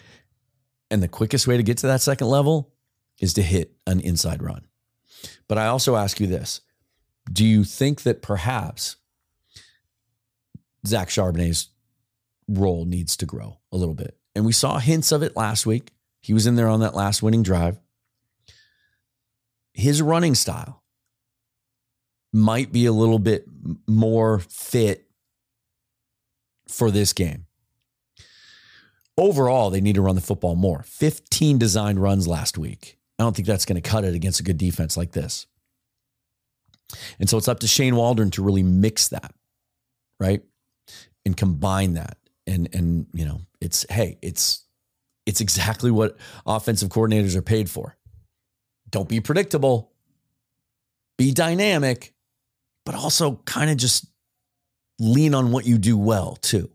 And 0.91 1.01
the 1.01 1.07
quickest 1.07 1.47
way 1.47 1.57
to 1.57 1.63
get 1.63 1.79
to 1.79 1.87
that 1.87 2.01
second 2.01 2.27
level 2.27 2.71
is 3.19 3.33
to 3.33 3.41
hit 3.41 3.73
an 3.87 4.01
inside 4.01 4.43
run. 4.43 4.67
But 5.47 5.57
I 5.57 5.65
also 5.65 5.95
ask 5.95 6.19
you 6.19 6.27
this 6.27 6.61
do 7.31 7.45
you 7.45 7.63
think 7.63 8.03
that 8.03 8.21
perhaps 8.21 8.97
Zach 10.85 11.09
Charbonnet's 11.09 11.69
role 12.47 12.85
needs 12.85 13.17
to 13.17 13.25
grow 13.25 13.59
a 13.71 13.77
little 13.77 13.95
bit? 13.95 14.17
And 14.35 14.45
we 14.45 14.53
saw 14.53 14.79
hints 14.79 15.11
of 15.11 15.23
it 15.23 15.35
last 15.35 15.65
week. 15.65 15.91
He 16.21 16.33
was 16.33 16.47
in 16.47 16.55
there 16.55 16.67
on 16.67 16.79
that 16.81 16.95
last 16.95 17.21
winning 17.21 17.43
drive. 17.43 17.79
His 19.73 20.01
running 20.01 20.35
style 20.35 20.83
might 22.33 22.71
be 22.71 22.85
a 22.85 22.91
little 22.91 23.19
bit 23.19 23.45
more 23.87 24.39
fit 24.39 25.07
for 26.67 26.91
this 26.91 27.13
game. 27.13 27.45
Overall, 29.17 29.69
they 29.69 29.81
need 29.81 29.95
to 29.95 30.01
run 30.01 30.15
the 30.15 30.21
football 30.21 30.55
more. 30.55 30.83
15 30.83 31.57
designed 31.57 32.01
runs 32.01 32.27
last 32.27 32.57
week. 32.57 32.97
I 33.19 33.23
don't 33.23 33.35
think 33.35 33.47
that's 33.47 33.65
going 33.65 33.81
to 33.81 33.87
cut 33.87 34.05
it 34.05 34.15
against 34.15 34.39
a 34.39 34.43
good 34.43 34.57
defense 34.57 34.95
like 34.95 35.11
this. 35.11 35.47
And 37.19 37.29
so 37.29 37.37
it's 37.37 37.47
up 37.47 37.59
to 37.59 37.67
Shane 37.67 37.95
Waldron 37.95 38.31
to 38.31 38.43
really 38.43 38.63
mix 38.63 39.09
that, 39.09 39.33
right? 40.19 40.41
And 41.25 41.35
combine 41.35 41.93
that. 41.93 42.17
And 42.47 42.69
and 42.73 43.07
you 43.13 43.25
know, 43.25 43.41
it's 43.59 43.85
hey, 43.89 44.17
it's 44.21 44.65
it's 45.25 45.41
exactly 45.41 45.91
what 45.91 46.17
offensive 46.45 46.89
coordinators 46.89 47.35
are 47.35 47.41
paid 47.41 47.69
for. 47.69 47.95
Don't 48.89 49.07
be 49.07 49.21
predictable. 49.21 49.91
Be 51.17 51.31
dynamic, 51.31 52.13
but 52.85 52.95
also 52.95 53.35
kind 53.45 53.69
of 53.69 53.77
just 53.77 54.07
lean 54.99 55.35
on 55.35 55.51
what 55.51 55.65
you 55.65 55.77
do 55.77 55.97
well 55.97 56.35
too. 56.35 56.69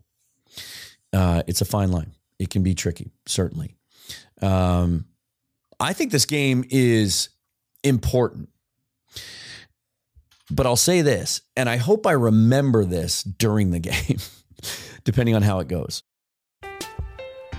Uh, 1.13 1.43
it's 1.47 1.61
a 1.61 1.65
fine 1.65 1.91
line. 1.91 2.13
It 2.39 2.49
can 2.49 2.63
be 2.63 2.75
tricky, 2.75 3.11
certainly. 3.25 3.75
Um, 4.41 5.05
I 5.79 5.93
think 5.93 6.11
this 6.11 6.25
game 6.25 6.65
is 6.69 7.29
important. 7.83 8.49
But 10.49 10.65
I'll 10.65 10.75
say 10.77 11.01
this, 11.01 11.41
and 11.55 11.69
I 11.69 11.77
hope 11.77 12.07
I 12.07 12.13
remember 12.13 12.85
this 12.85 13.23
during 13.23 13.71
the 13.71 13.79
game, 13.91 14.17
depending 15.03 15.35
on 15.35 15.41
how 15.41 15.59
it 15.59 15.67
goes. 15.67 16.03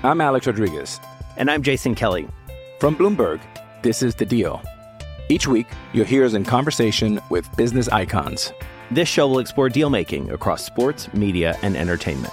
I'm 0.02 0.20
Alex 0.20 0.46
Rodriguez. 0.46 1.00
And 1.36 1.50
I'm 1.50 1.62
Jason 1.62 1.94
Kelly. 1.94 2.28
From 2.80 2.96
Bloomberg, 2.96 3.40
this 3.82 4.02
is 4.02 4.14
The 4.14 4.24
Deal. 4.24 4.62
Each 5.28 5.46
week, 5.46 5.66
you'll 5.92 6.06
hear 6.06 6.24
us 6.24 6.34
in 6.34 6.44
conversation 6.44 7.20
with 7.30 7.54
business 7.56 7.88
icons. 7.88 8.52
This 8.90 9.08
show 9.08 9.28
will 9.28 9.40
explore 9.40 9.68
deal 9.68 9.90
making 9.90 10.30
across 10.30 10.64
sports, 10.64 11.12
media, 11.12 11.58
and 11.62 11.76
entertainment. 11.76 12.32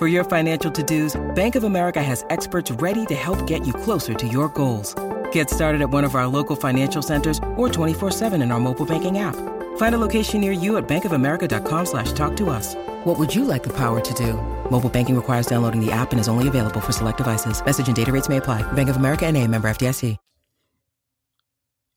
For 0.00 0.06
your 0.06 0.24
financial 0.24 0.70
to 0.72 0.82
dos, 0.82 1.20
Bank 1.34 1.56
of 1.56 1.64
America 1.64 2.02
has 2.02 2.24
experts 2.30 2.70
ready 2.70 3.04
to 3.04 3.14
help 3.14 3.46
get 3.46 3.66
you 3.66 3.74
closer 3.74 4.14
to 4.14 4.26
your 4.26 4.48
goals. 4.48 4.94
Get 5.30 5.50
started 5.50 5.82
at 5.82 5.90
one 5.90 6.04
of 6.04 6.14
our 6.14 6.26
local 6.26 6.56
financial 6.56 7.02
centers 7.02 7.36
or 7.58 7.68
24-7 7.68 8.42
in 8.42 8.50
our 8.50 8.58
mobile 8.58 8.86
banking 8.86 9.18
app. 9.18 9.36
Find 9.76 9.94
a 9.94 9.98
location 9.98 10.40
near 10.40 10.52
you 10.52 10.78
at 10.78 10.88
bankofamerica.com 10.88 11.84
slash 11.84 12.12
talk 12.12 12.34
to 12.38 12.48
us. 12.48 12.76
What 13.04 13.18
would 13.18 13.34
you 13.34 13.44
like 13.44 13.62
the 13.62 13.76
power 13.76 14.00
to 14.00 14.14
do? 14.14 14.40
Mobile 14.70 14.88
banking 14.88 15.16
requires 15.16 15.46
downloading 15.46 15.84
the 15.84 15.92
app 15.92 16.12
and 16.12 16.18
is 16.20 16.28
only 16.28 16.48
available 16.48 16.80
for 16.80 16.92
select 16.92 17.18
devices. 17.18 17.62
Message 17.62 17.88
and 17.88 17.96
data 17.96 18.10
rates 18.10 18.30
may 18.30 18.38
apply. 18.38 18.62
Bank 18.72 18.88
of 18.88 18.96
America 18.96 19.26
and 19.26 19.36
a 19.36 19.46
member 19.46 19.68
FDIC. 19.68 20.16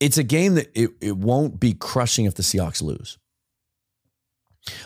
It's 0.01 0.17
a 0.17 0.23
game 0.23 0.55
that 0.55 0.69
it, 0.75 0.89
it 0.99 1.15
won't 1.15 1.57
be 1.57 1.73
crushing 1.73 2.25
if 2.25 2.35
the 2.35 2.43
Seahawks 2.43 2.81
lose. 2.81 3.17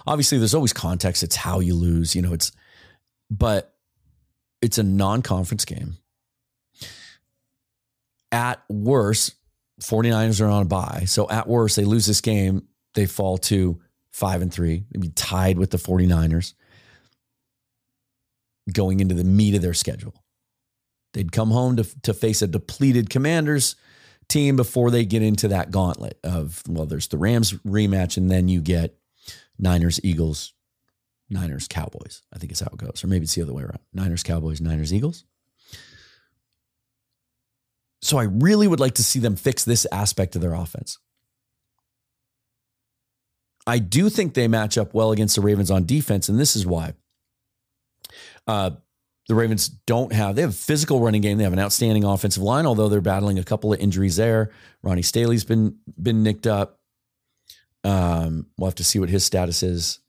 Obviously, 0.06 0.38
there's 0.38 0.53
always 0.53 0.73
context. 0.73 1.23
It's 1.23 1.38
how 1.38 1.62
you 1.62 1.73
lose, 1.73 2.15
you 2.15 2.21
know, 2.21 2.34
it's, 2.34 2.51
but 3.29 3.73
it's 4.61 4.77
a 4.77 4.83
non 4.83 5.21
conference 5.21 5.65
game. 5.65 5.97
At 8.31 8.61
worst, 8.69 9.35
49ers 9.81 10.41
are 10.41 10.49
on 10.49 10.63
a 10.63 10.65
bye. 10.65 11.03
So 11.05 11.29
at 11.29 11.47
worst, 11.47 11.75
they 11.75 11.85
lose 11.85 12.05
this 12.05 12.21
game, 12.21 12.67
they 12.93 13.05
fall 13.05 13.37
to 13.39 13.79
five 14.11 14.41
and 14.41 14.51
three, 14.51 14.83
they'd 14.91 15.01
be 15.01 15.09
tied 15.09 15.57
with 15.57 15.69
the 15.71 15.77
49ers 15.77 16.53
going 18.73 18.99
into 18.99 19.15
the 19.15 19.23
meat 19.23 19.55
of 19.55 19.61
their 19.61 19.73
schedule. 19.73 20.23
They'd 21.13 21.31
come 21.31 21.51
home 21.51 21.77
to, 21.77 22.01
to 22.01 22.13
face 22.13 22.41
a 22.41 22.47
depleted 22.47 23.09
commanders 23.09 23.75
team 24.27 24.55
before 24.55 24.91
they 24.91 25.05
get 25.05 25.21
into 25.21 25.47
that 25.47 25.71
gauntlet 25.71 26.19
of, 26.23 26.61
well, 26.67 26.85
there's 26.85 27.07
the 27.07 27.17
Rams 27.17 27.53
rematch, 27.65 28.17
and 28.17 28.29
then 28.29 28.49
you 28.49 28.59
get 28.59 28.97
Niners, 29.57 29.99
Eagles, 30.03 30.53
Niners, 31.29 31.67
Cowboys. 31.67 32.21
I 32.33 32.37
think 32.37 32.51
it's 32.51 32.61
how 32.61 32.67
it 32.71 32.77
goes. 32.77 33.03
Or 33.03 33.07
maybe 33.07 33.23
it's 33.23 33.35
the 33.35 33.41
other 33.41 33.53
way 33.53 33.63
around 33.63 33.79
Niners, 33.93 34.23
Cowboys, 34.23 34.61
Niners, 34.61 34.93
Eagles. 34.93 35.25
So 38.01 38.17
I 38.17 38.23
really 38.23 38.67
would 38.67 38.79
like 38.79 38.95
to 38.95 39.03
see 39.03 39.19
them 39.19 39.35
fix 39.35 39.63
this 39.63 39.85
aspect 39.91 40.35
of 40.35 40.41
their 40.41 40.53
offense. 40.53 40.99
I 43.65 43.79
do 43.79 44.09
think 44.09 44.33
they 44.33 44.47
match 44.47 44.77
up 44.77 44.93
well 44.93 45.11
against 45.11 45.35
the 45.35 45.41
Ravens 45.41 45.69
on 45.69 45.85
defense, 45.85 46.29
and 46.29 46.39
this 46.39 46.55
is 46.55 46.65
why. 46.65 46.93
Uh, 48.45 48.71
the 49.27 49.35
Ravens 49.35 49.67
don't 49.67 50.13
have, 50.13 50.35
they 50.35 50.41
have 50.41 50.51
a 50.51 50.53
physical 50.53 51.01
running 51.01 51.21
game. 51.21 51.37
They 51.37 51.43
have 51.43 51.51
an 51.51 51.59
outstanding 51.59 52.05
offensive 52.05 52.41
line, 52.41 52.65
although 52.65 52.87
they're 52.87 53.01
battling 53.01 53.39
a 53.39 53.43
couple 53.43 53.73
of 53.73 53.79
injuries 53.81 54.15
there. 54.15 54.51
Ronnie 54.83 55.01
Stanley's 55.01 55.43
been 55.43 55.77
been 56.01 56.23
nicked 56.23 56.47
up. 56.47 56.79
Um, 57.83 58.47
we'll 58.57 58.69
have 58.69 58.75
to 58.75 58.85
see 58.85 58.99
what 58.99 59.09
his 59.09 59.25
status 59.25 59.63
is 59.63 59.99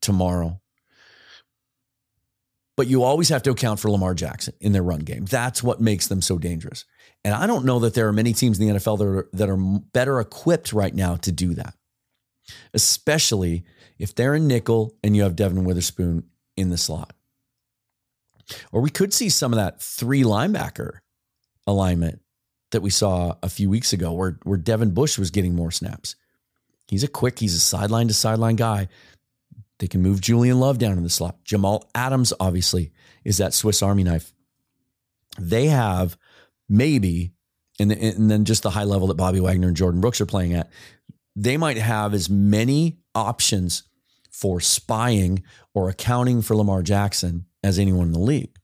tomorrow. 0.00 0.60
But 2.76 2.86
you 2.86 3.02
always 3.02 3.28
have 3.30 3.42
to 3.42 3.50
account 3.50 3.80
for 3.80 3.90
Lamar 3.90 4.14
Jackson 4.14 4.54
in 4.60 4.72
their 4.72 4.84
run 4.84 5.00
game. 5.00 5.24
That's 5.24 5.62
what 5.62 5.80
makes 5.80 6.06
them 6.06 6.22
so 6.22 6.38
dangerous. 6.38 6.84
And 7.24 7.34
I 7.34 7.46
don't 7.48 7.64
know 7.64 7.80
that 7.80 7.94
there 7.94 8.06
are 8.06 8.12
many 8.12 8.32
teams 8.32 8.60
in 8.60 8.68
the 8.68 8.74
NFL 8.74 8.98
that 8.98 9.04
are, 9.04 9.28
that 9.32 9.48
are 9.48 9.56
better 9.56 10.20
equipped 10.20 10.72
right 10.72 10.94
now 10.94 11.16
to 11.16 11.32
do 11.32 11.54
that, 11.54 11.74
especially 12.72 13.64
if 13.98 14.14
they're 14.14 14.34
in 14.36 14.46
nickel 14.46 14.94
and 15.02 15.16
you 15.16 15.22
have 15.22 15.34
Devon 15.34 15.64
Witherspoon 15.64 16.24
in 16.56 16.70
the 16.70 16.78
slot. 16.78 17.14
Or 18.70 18.80
we 18.80 18.90
could 18.90 19.12
see 19.12 19.28
some 19.28 19.52
of 19.52 19.56
that 19.56 19.82
three 19.82 20.22
linebacker 20.22 20.98
alignment 21.66 22.20
that 22.70 22.82
we 22.82 22.90
saw 22.90 23.34
a 23.42 23.48
few 23.48 23.68
weeks 23.68 23.92
ago 23.92 24.12
where, 24.12 24.38
where 24.44 24.58
Devin 24.58 24.92
Bush 24.92 25.18
was 25.18 25.30
getting 25.30 25.54
more 25.54 25.70
snaps. 25.70 26.16
He's 26.86 27.04
a 27.04 27.08
quick, 27.08 27.38
he's 27.38 27.54
a 27.54 27.60
sideline 27.60 28.08
to 28.08 28.14
sideline 28.14 28.56
guy. 28.56 28.88
They 29.78 29.86
can 29.86 30.02
move 30.02 30.20
Julian 30.20 30.58
Love 30.60 30.78
down 30.78 30.96
in 30.96 31.02
the 31.02 31.10
slot. 31.10 31.42
Jamal 31.44 31.88
Adams, 31.94 32.32
obviously, 32.40 32.92
is 33.24 33.38
that 33.38 33.54
Swiss 33.54 33.82
Army 33.82 34.04
knife. 34.04 34.32
They 35.38 35.66
have 35.66 36.16
maybe, 36.68 37.32
and, 37.78 37.92
and 37.92 38.30
then 38.30 38.44
just 38.44 38.62
the 38.62 38.70
high 38.70 38.84
level 38.84 39.06
that 39.08 39.14
Bobby 39.14 39.40
Wagner 39.40 39.68
and 39.68 39.76
Jordyn 39.76 40.00
Brooks 40.00 40.20
are 40.20 40.26
playing 40.26 40.54
at, 40.54 40.70
they 41.36 41.56
might 41.56 41.76
have 41.76 42.12
as 42.14 42.28
many 42.28 42.98
options 43.14 43.84
for 44.30 44.60
spying 44.60 45.44
or 45.74 45.88
accounting 45.88 46.42
for 46.42 46.56
Lamar 46.56 46.82
Jackson 46.82 47.46
as 47.62 47.78
anyone 47.78 48.06
in 48.06 48.12
the 48.12 48.18
league. 48.18 48.56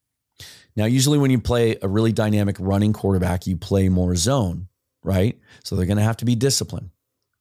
Now, 0.76 0.86
usually 0.86 1.18
when 1.18 1.30
you 1.30 1.38
play 1.38 1.76
a 1.80 1.88
really 1.88 2.12
dynamic 2.12 2.56
running 2.58 2.92
quarterback, 2.92 3.46
you 3.46 3.56
play 3.56 3.88
more 3.88 4.16
zone, 4.16 4.66
right? 5.04 5.38
So 5.62 5.76
they're 5.76 5.86
going 5.86 5.98
to 5.98 6.02
have 6.02 6.16
to 6.18 6.24
be 6.24 6.34
disciplined. 6.34 6.90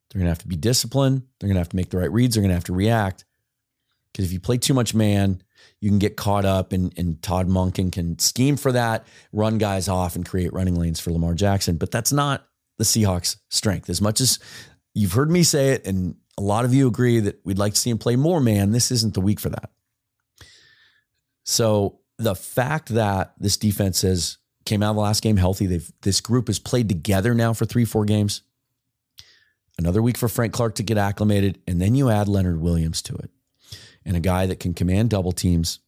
They're 0.10 0.20
going 0.20 0.28
to 0.28 0.32
have 0.32 0.40
to 0.40 0.48
be 0.48 0.56
disciplined. 0.56 1.24
They're 1.40 1.48
going 1.48 1.56
to 1.56 1.62
have 1.62 1.70
to 1.70 1.76
make 1.76 1.90
the 1.90 1.98
right 1.98 2.12
reads. 2.12 2.36
They're 2.36 2.44
going 2.44 2.50
to 2.50 2.56
have 2.56 2.66
to 2.66 2.74
react. 2.74 3.26
Because 4.14 4.26
if 4.26 4.32
you 4.32 4.40
play 4.40 4.58
too 4.58 4.74
much 4.74 4.94
man, 4.94 5.42
you 5.82 5.90
can 5.90 6.00
get 6.00 6.16
caught 6.16 6.46
up, 6.46 6.72
and, 6.72 6.94
and 6.98 7.22
Todd 7.22 7.48
Monken 7.48 7.92
can 7.92 8.20
scheme 8.20 8.56
for 8.56 8.72
that, 8.72 9.06
run 9.32 9.58
guys 9.58 9.90
off, 9.90 10.16
and 10.16 10.26
create 10.26 10.54
running 10.54 10.76
lanes 10.76 11.00
for 11.00 11.12
Lamar 11.12 11.34
Jackson. 11.34 11.78
But 11.78 11.92
that's 11.92 12.14
not 12.14 12.48
the 12.78 12.84
Seahawks' 12.84 13.38
strength. 13.50 13.90
As 13.90 14.02
much 14.02 14.22
as 14.22 14.40
you've 14.94 15.14
heard 15.14 15.32
me 15.32 15.44
say 15.44 15.70
it, 15.70 15.86
and 15.86 16.16
a 16.38 16.42
lot 16.42 16.66
of 16.66 16.74
you 16.74 16.88
agree 16.88 17.20
that 17.20 17.40
we'd 17.44 17.58
like 17.58 17.74
to 17.74 17.80
see 17.80 17.90
him 17.90 17.98
play 17.98 18.16
more 18.16 18.40
man, 18.40 18.72
this 18.72 18.92
isn't 18.92 19.14
the 19.14 19.22
week 19.22 19.40
for 19.40 19.50
that. 19.50 19.72
So 21.44 22.00
the 22.18 22.36
fact 22.36 22.90
that 22.90 23.34
this 23.38 23.58
defense 23.58 24.02
has 24.02 24.38
came 24.66 24.82
out 24.82 24.92
of 24.92 24.96
the 24.96 25.02
last 25.02 25.22
game 25.22 25.38
healthy, 25.38 25.66
they've 25.66 25.92
this 26.02 26.22
group 26.22 26.48
has 26.48 26.60
played 26.60 26.88
together 26.88 27.34
now 27.34 27.54
for 27.54 27.66
three, 27.66 27.86
four 27.86 28.06
games. 28.06 28.42
Another 29.78 30.02
week 30.02 30.18
for 30.18 30.30
Frank 30.30 30.54
Clark 30.54 30.76
to 30.76 30.84
get 30.84 30.98
acclimated, 30.98 31.60
and 31.68 31.82
then 31.82 31.96
you 31.96 32.10
add 32.10 32.28
Leonard 32.28 32.62
Williams 32.62 33.02
to 33.04 33.16
it, 33.16 33.32
and 34.06 34.16
a 34.18 34.20
guy 34.20 34.46
that 34.46 34.60
can 34.60 34.74
command 34.74 35.10
double 35.10 35.32
teams, 35.32 35.80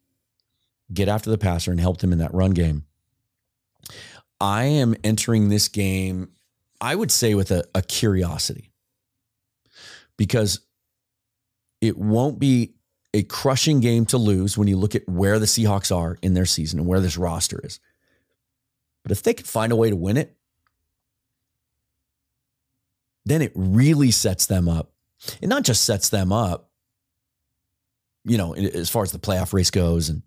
get 0.94 1.08
after 1.08 1.30
the 1.30 1.38
passer, 1.38 1.72
and 1.72 1.80
help 1.80 1.98
them 1.98 2.12
in 2.12 2.20
that 2.20 2.34
run 2.34 2.52
game. 2.52 2.86
I 4.40 4.66
am 4.66 4.96
entering 5.04 5.50
this 5.50 5.68
game, 5.68 6.30
I 6.82 6.96
would 6.96 7.12
say, 7.12 7.34
with 7.34 7.52
a, 7.52 7.64
a 7.74 7.82
curiosity 7.82 8.72
because 10.18 10.60
it 11.82 11.98
won't 11.98 12.40
be 12.40 12.74
a 13.14 13.24
crushing 13.24 13.80
game 13.80 14.06
to 14.08 14.18
lose 14.18 14.58
when 14.58 14.68
you 14.68 14.76
look 14.76 14.96
at 14.96 15.08
where 15.08 15.40
the 15.40 15.46
Seahawks 15.46 15.96
are 15.96 16.18
in 16.22 16.34
their 16.34 16.46
season 16.46 16.80
and 16.80 16.88
where 16.88 17.00
this 17.00 17.18
roster 17.18 17.62
is. 17.64 17.80
But 19.04 19.12
if 19.12 19.24
they 19.24 19.34
can 19.34 19.46
find 19.46 19.72
a 19.72 19.76
way 19.76 19.90
to 19.90 19.96
win 19.96 20.18
it, 20.18 20.36
then 23.26 23.42
it 23.42 23.52
really 23.56 24.12
sets 24.12 24.46
them 24.48 24.68
up. 24.68 24.92
It 25.42 25.48
not 25.48 25.64
just 25.64 25.86
sets 25.86 26.10
them 26.10 26.32
up, 26.32 26.70
you 28.26 28.38
know, 28.38 28.56
as 28.56 28.90
far 28.90 29.04
as 29.04 29.12
the 29.12 29.20
playoff 29.20 29.54
race 29.54 29.72
goes 29.72 30.10
and 30.10 30.24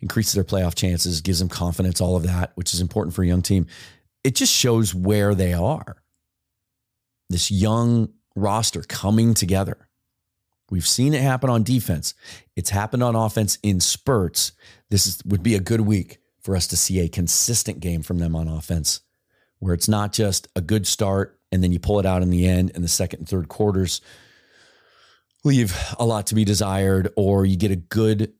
increases 0.00 0.34
their 0.34 0.44
playoff 0.44 0.74
chances, 0.74 1.20
gives 1.20 1.38
them 1.38 1.48
confidence, 1.48 2.00
all 2.00 2.16
of 2.16 2.22
that, 2.24 2.52
which 2.54 2.72
is 2.74 2.80
important 2.80 3.14
for 3.14 3.22
a 3.22 3.26
young 3.26 3.42
team. 3.42 3.66
It 4.24 4.34
just 4.34 4.52
shows 4.52 4.94
where 4.94 5.34
they 5.34 5.52
are. 5.52 6.02
This 7.28 7.50
young 7.50 8.08
roster 8.34 8.82
coming 8.82 9.34
together. 9.34 9.88
We've 10.70 10.86
seen 10.86 11.14
it 11.14 11.22
happen 11.22 11.50
on 11.50 11.62
defense. 11.62 12.14
It's 12.56 12.70
happened 12.70 13.02
on 13.02 13.14
offense 13.14 13.58
in 13.62 13.80
spurts. 13.80 14.52
This 14.90 15.06
is, 15.06 15.22
would 15.24 15.42
be 15.42 15.54
a 15.54 15.60
good 15.60 15.82
week 15.82 16.18
for 16.40 16.56
us 16.56 16.66
to 16.68 16.76
see 16.76 17.00
a 17.00 17.08
consistent 17.08 17.80
game 17.80 18.02
from 18.02 18.18
them 18.18 18.34
on 18.34 18.48
offense, 18.48 19.00
where 19.58 19.74
it's 19.74 19.88
not 19.88 20.12
just 20.12 20.48
a 20.56 20.60
good 20.60 20.86
start 20.86 21.38
and 21.52 21.62
then 21.62 21.72
you 21.72 21.78
pull 21.78 22.00
it 22.00 22.06
out 22.06 22.22
in 22.22 22.30
the 22.30 22.48
end 22.48 22.72
and 22.74 22.82
the 22.82 22.88
second 22.88 23.20
and 23.20 23.28
third 23.28 23.48
quarters 23.48 24.00
leave 25.46 25.76
a 25.98 26.04
lot 26.04 26.26
to 26.26 26.34
be 26.34 26.44
desired, 26.44 27.08
or 27.16 27.46
you 27.46 27.56
get 27.56 27.70
a 27.70 27.76
good 27.76 28.34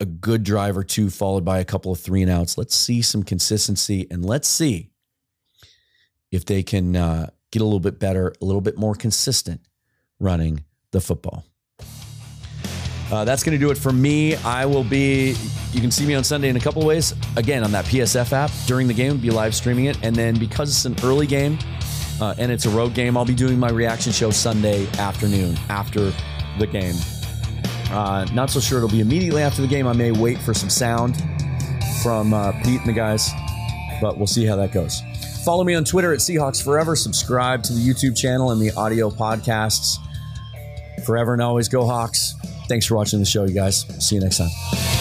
a 0.00 0.04
good 0.04 0.42
drive 0.42 0.76
or 0.76 0.84
two 0.84 1.10
followed 1.10 1.44
by 1.44 1.58
a 1.58 1.64
couple 1.64 1.90
of 1.90 1.98
three 1.98 2.22
and 2.22 2.30
outs. 2.30 2.58
Let's 2.58 2.74
see 2.74 3.02
some 3.02 3.22
consistency 3.22 4.06
and 4.10 4.24
let's 4.24 4.48
see 4.48 4.90
if 6.30 6.44
they 6.44 6.62
can 6.62 6.96
uh, 6.96 7.30
get 7.50 7.62
a 7.62 7.64
little 7.64 7.80
bit 7.80 7.98
better, 7.98 8.32
a 8.40 8.44
little 8.44 8.60
bit 8.60 8.76
more 8.76 8.94
consistent 8.94 9.60
running 10.18 10.64
the 10.90 11.00
football. 11.00 11.44
Uh, 13.10 13.24
that's 13.24 13.44
going 13.44 13.58
to 13.58 13.64
do 13.64 13.70
it 13.70 13.78
for 13.78 13.92
me. 13.92 14.34
I 14.36 14.66
will 14.66 14.82
be, 14.82 15.36
you 15.72 15.80
can 15.80 15.92
see 15.92 16.04
me 16.04 16.14
on 16.14 16.24
Sunday 16.24 16.48
in 16.48 16.56
a 16.56 16.60
couple 16.60 16.84
ways. 16.84 17.14
Again, 17.36 17.62
on 17.62 17.70
that 17.70 17.84
PSF 17.84 18.32
app 18.32 18.50
during 18.66 18.88
the 18.88 18.94
game, 18.94 19.18
be 19.18 19.30
live 19.30 19.54
streaming 19.54 19.84
it. 19.84 19.98
And 20.02 20.14
then 20.14 20.36
because 20.38 20.70
it's 20.70 20.84
an 20.84 21.06
early 21.08 21.26
game 21.26 21.58
uh, 22.20 22.34
and 22.36 22.50
it's 22.50 22.66
a 22.66 22.70
road 22.70 22.94
game, 22.94 23.16
I'll 23.16 23.24
be 23.24 23.34
doing 23.34 23.58
my 23.58 23.70
reaction 23.70 24.12
show 24.12 24.30
Sunday 24.30 24.88
afternoon 24.98 25.56
after 25.68 26.12
the 26.58 26.66
game. 26.66 26.94
Uh, 27.90 28.26
not 28.32 28.50
so 28.50 28.60
sure 28.60 28.78
it'll 28.78 28.90
be 28.90 29.00
immediately 29.00 29.42
after 29.42 29.62
the 29.62 29.68
game. 29.68 29.86
I 29.86 29.92
may 29.92 30.10
wait 30.12 30.38
for 30.38 30.54
some 30.54 30.70
sound 30.70 31.16
from 32.02 32.34
uh, 32.34 32.52
Pete 32.62 32.80
and 32.80 32.88
the 32.88 32.92
guys, 32.92 33.30
but 34.00 34.16
we'll 34.16 34.26
see 34.26 34.44
how 34.44 34.56
that 34.56 34.72
goes. 34.72 35.02
Follow 35.44 35.62
me 35.62 35.74
on 35.74 35.84
Twitter 35.84 36.12
at 36.12 36.18
Seahawks 36.18 36.62
Forever. 36.62 36.96
Subscribe 36.96 37.62
to 37.64 37.72
the 37.72 37.80
YouTube 37.80 38.16
channel 38.16 38.50
and 38.50 38.60
the 38.60 38.72
audio 38.72 39.10
podcasts. 39.10 39.98
Forever 41.04 41.34
and 41.34 41.42
always 41.42 41.68
go 41.68 41.86
Hawks. 41.86 42.34
Thanks 42.68 42.86
for 42.86 42.96
watching 42.96 43.20
the 43.20 43.26
show, 43.26 43.44
you 43.44 43.54
guys. 43.54 43.86
See 44.04 44.16
you 44.16 44.20
next 44.20 44.38
time. 44.38 44.95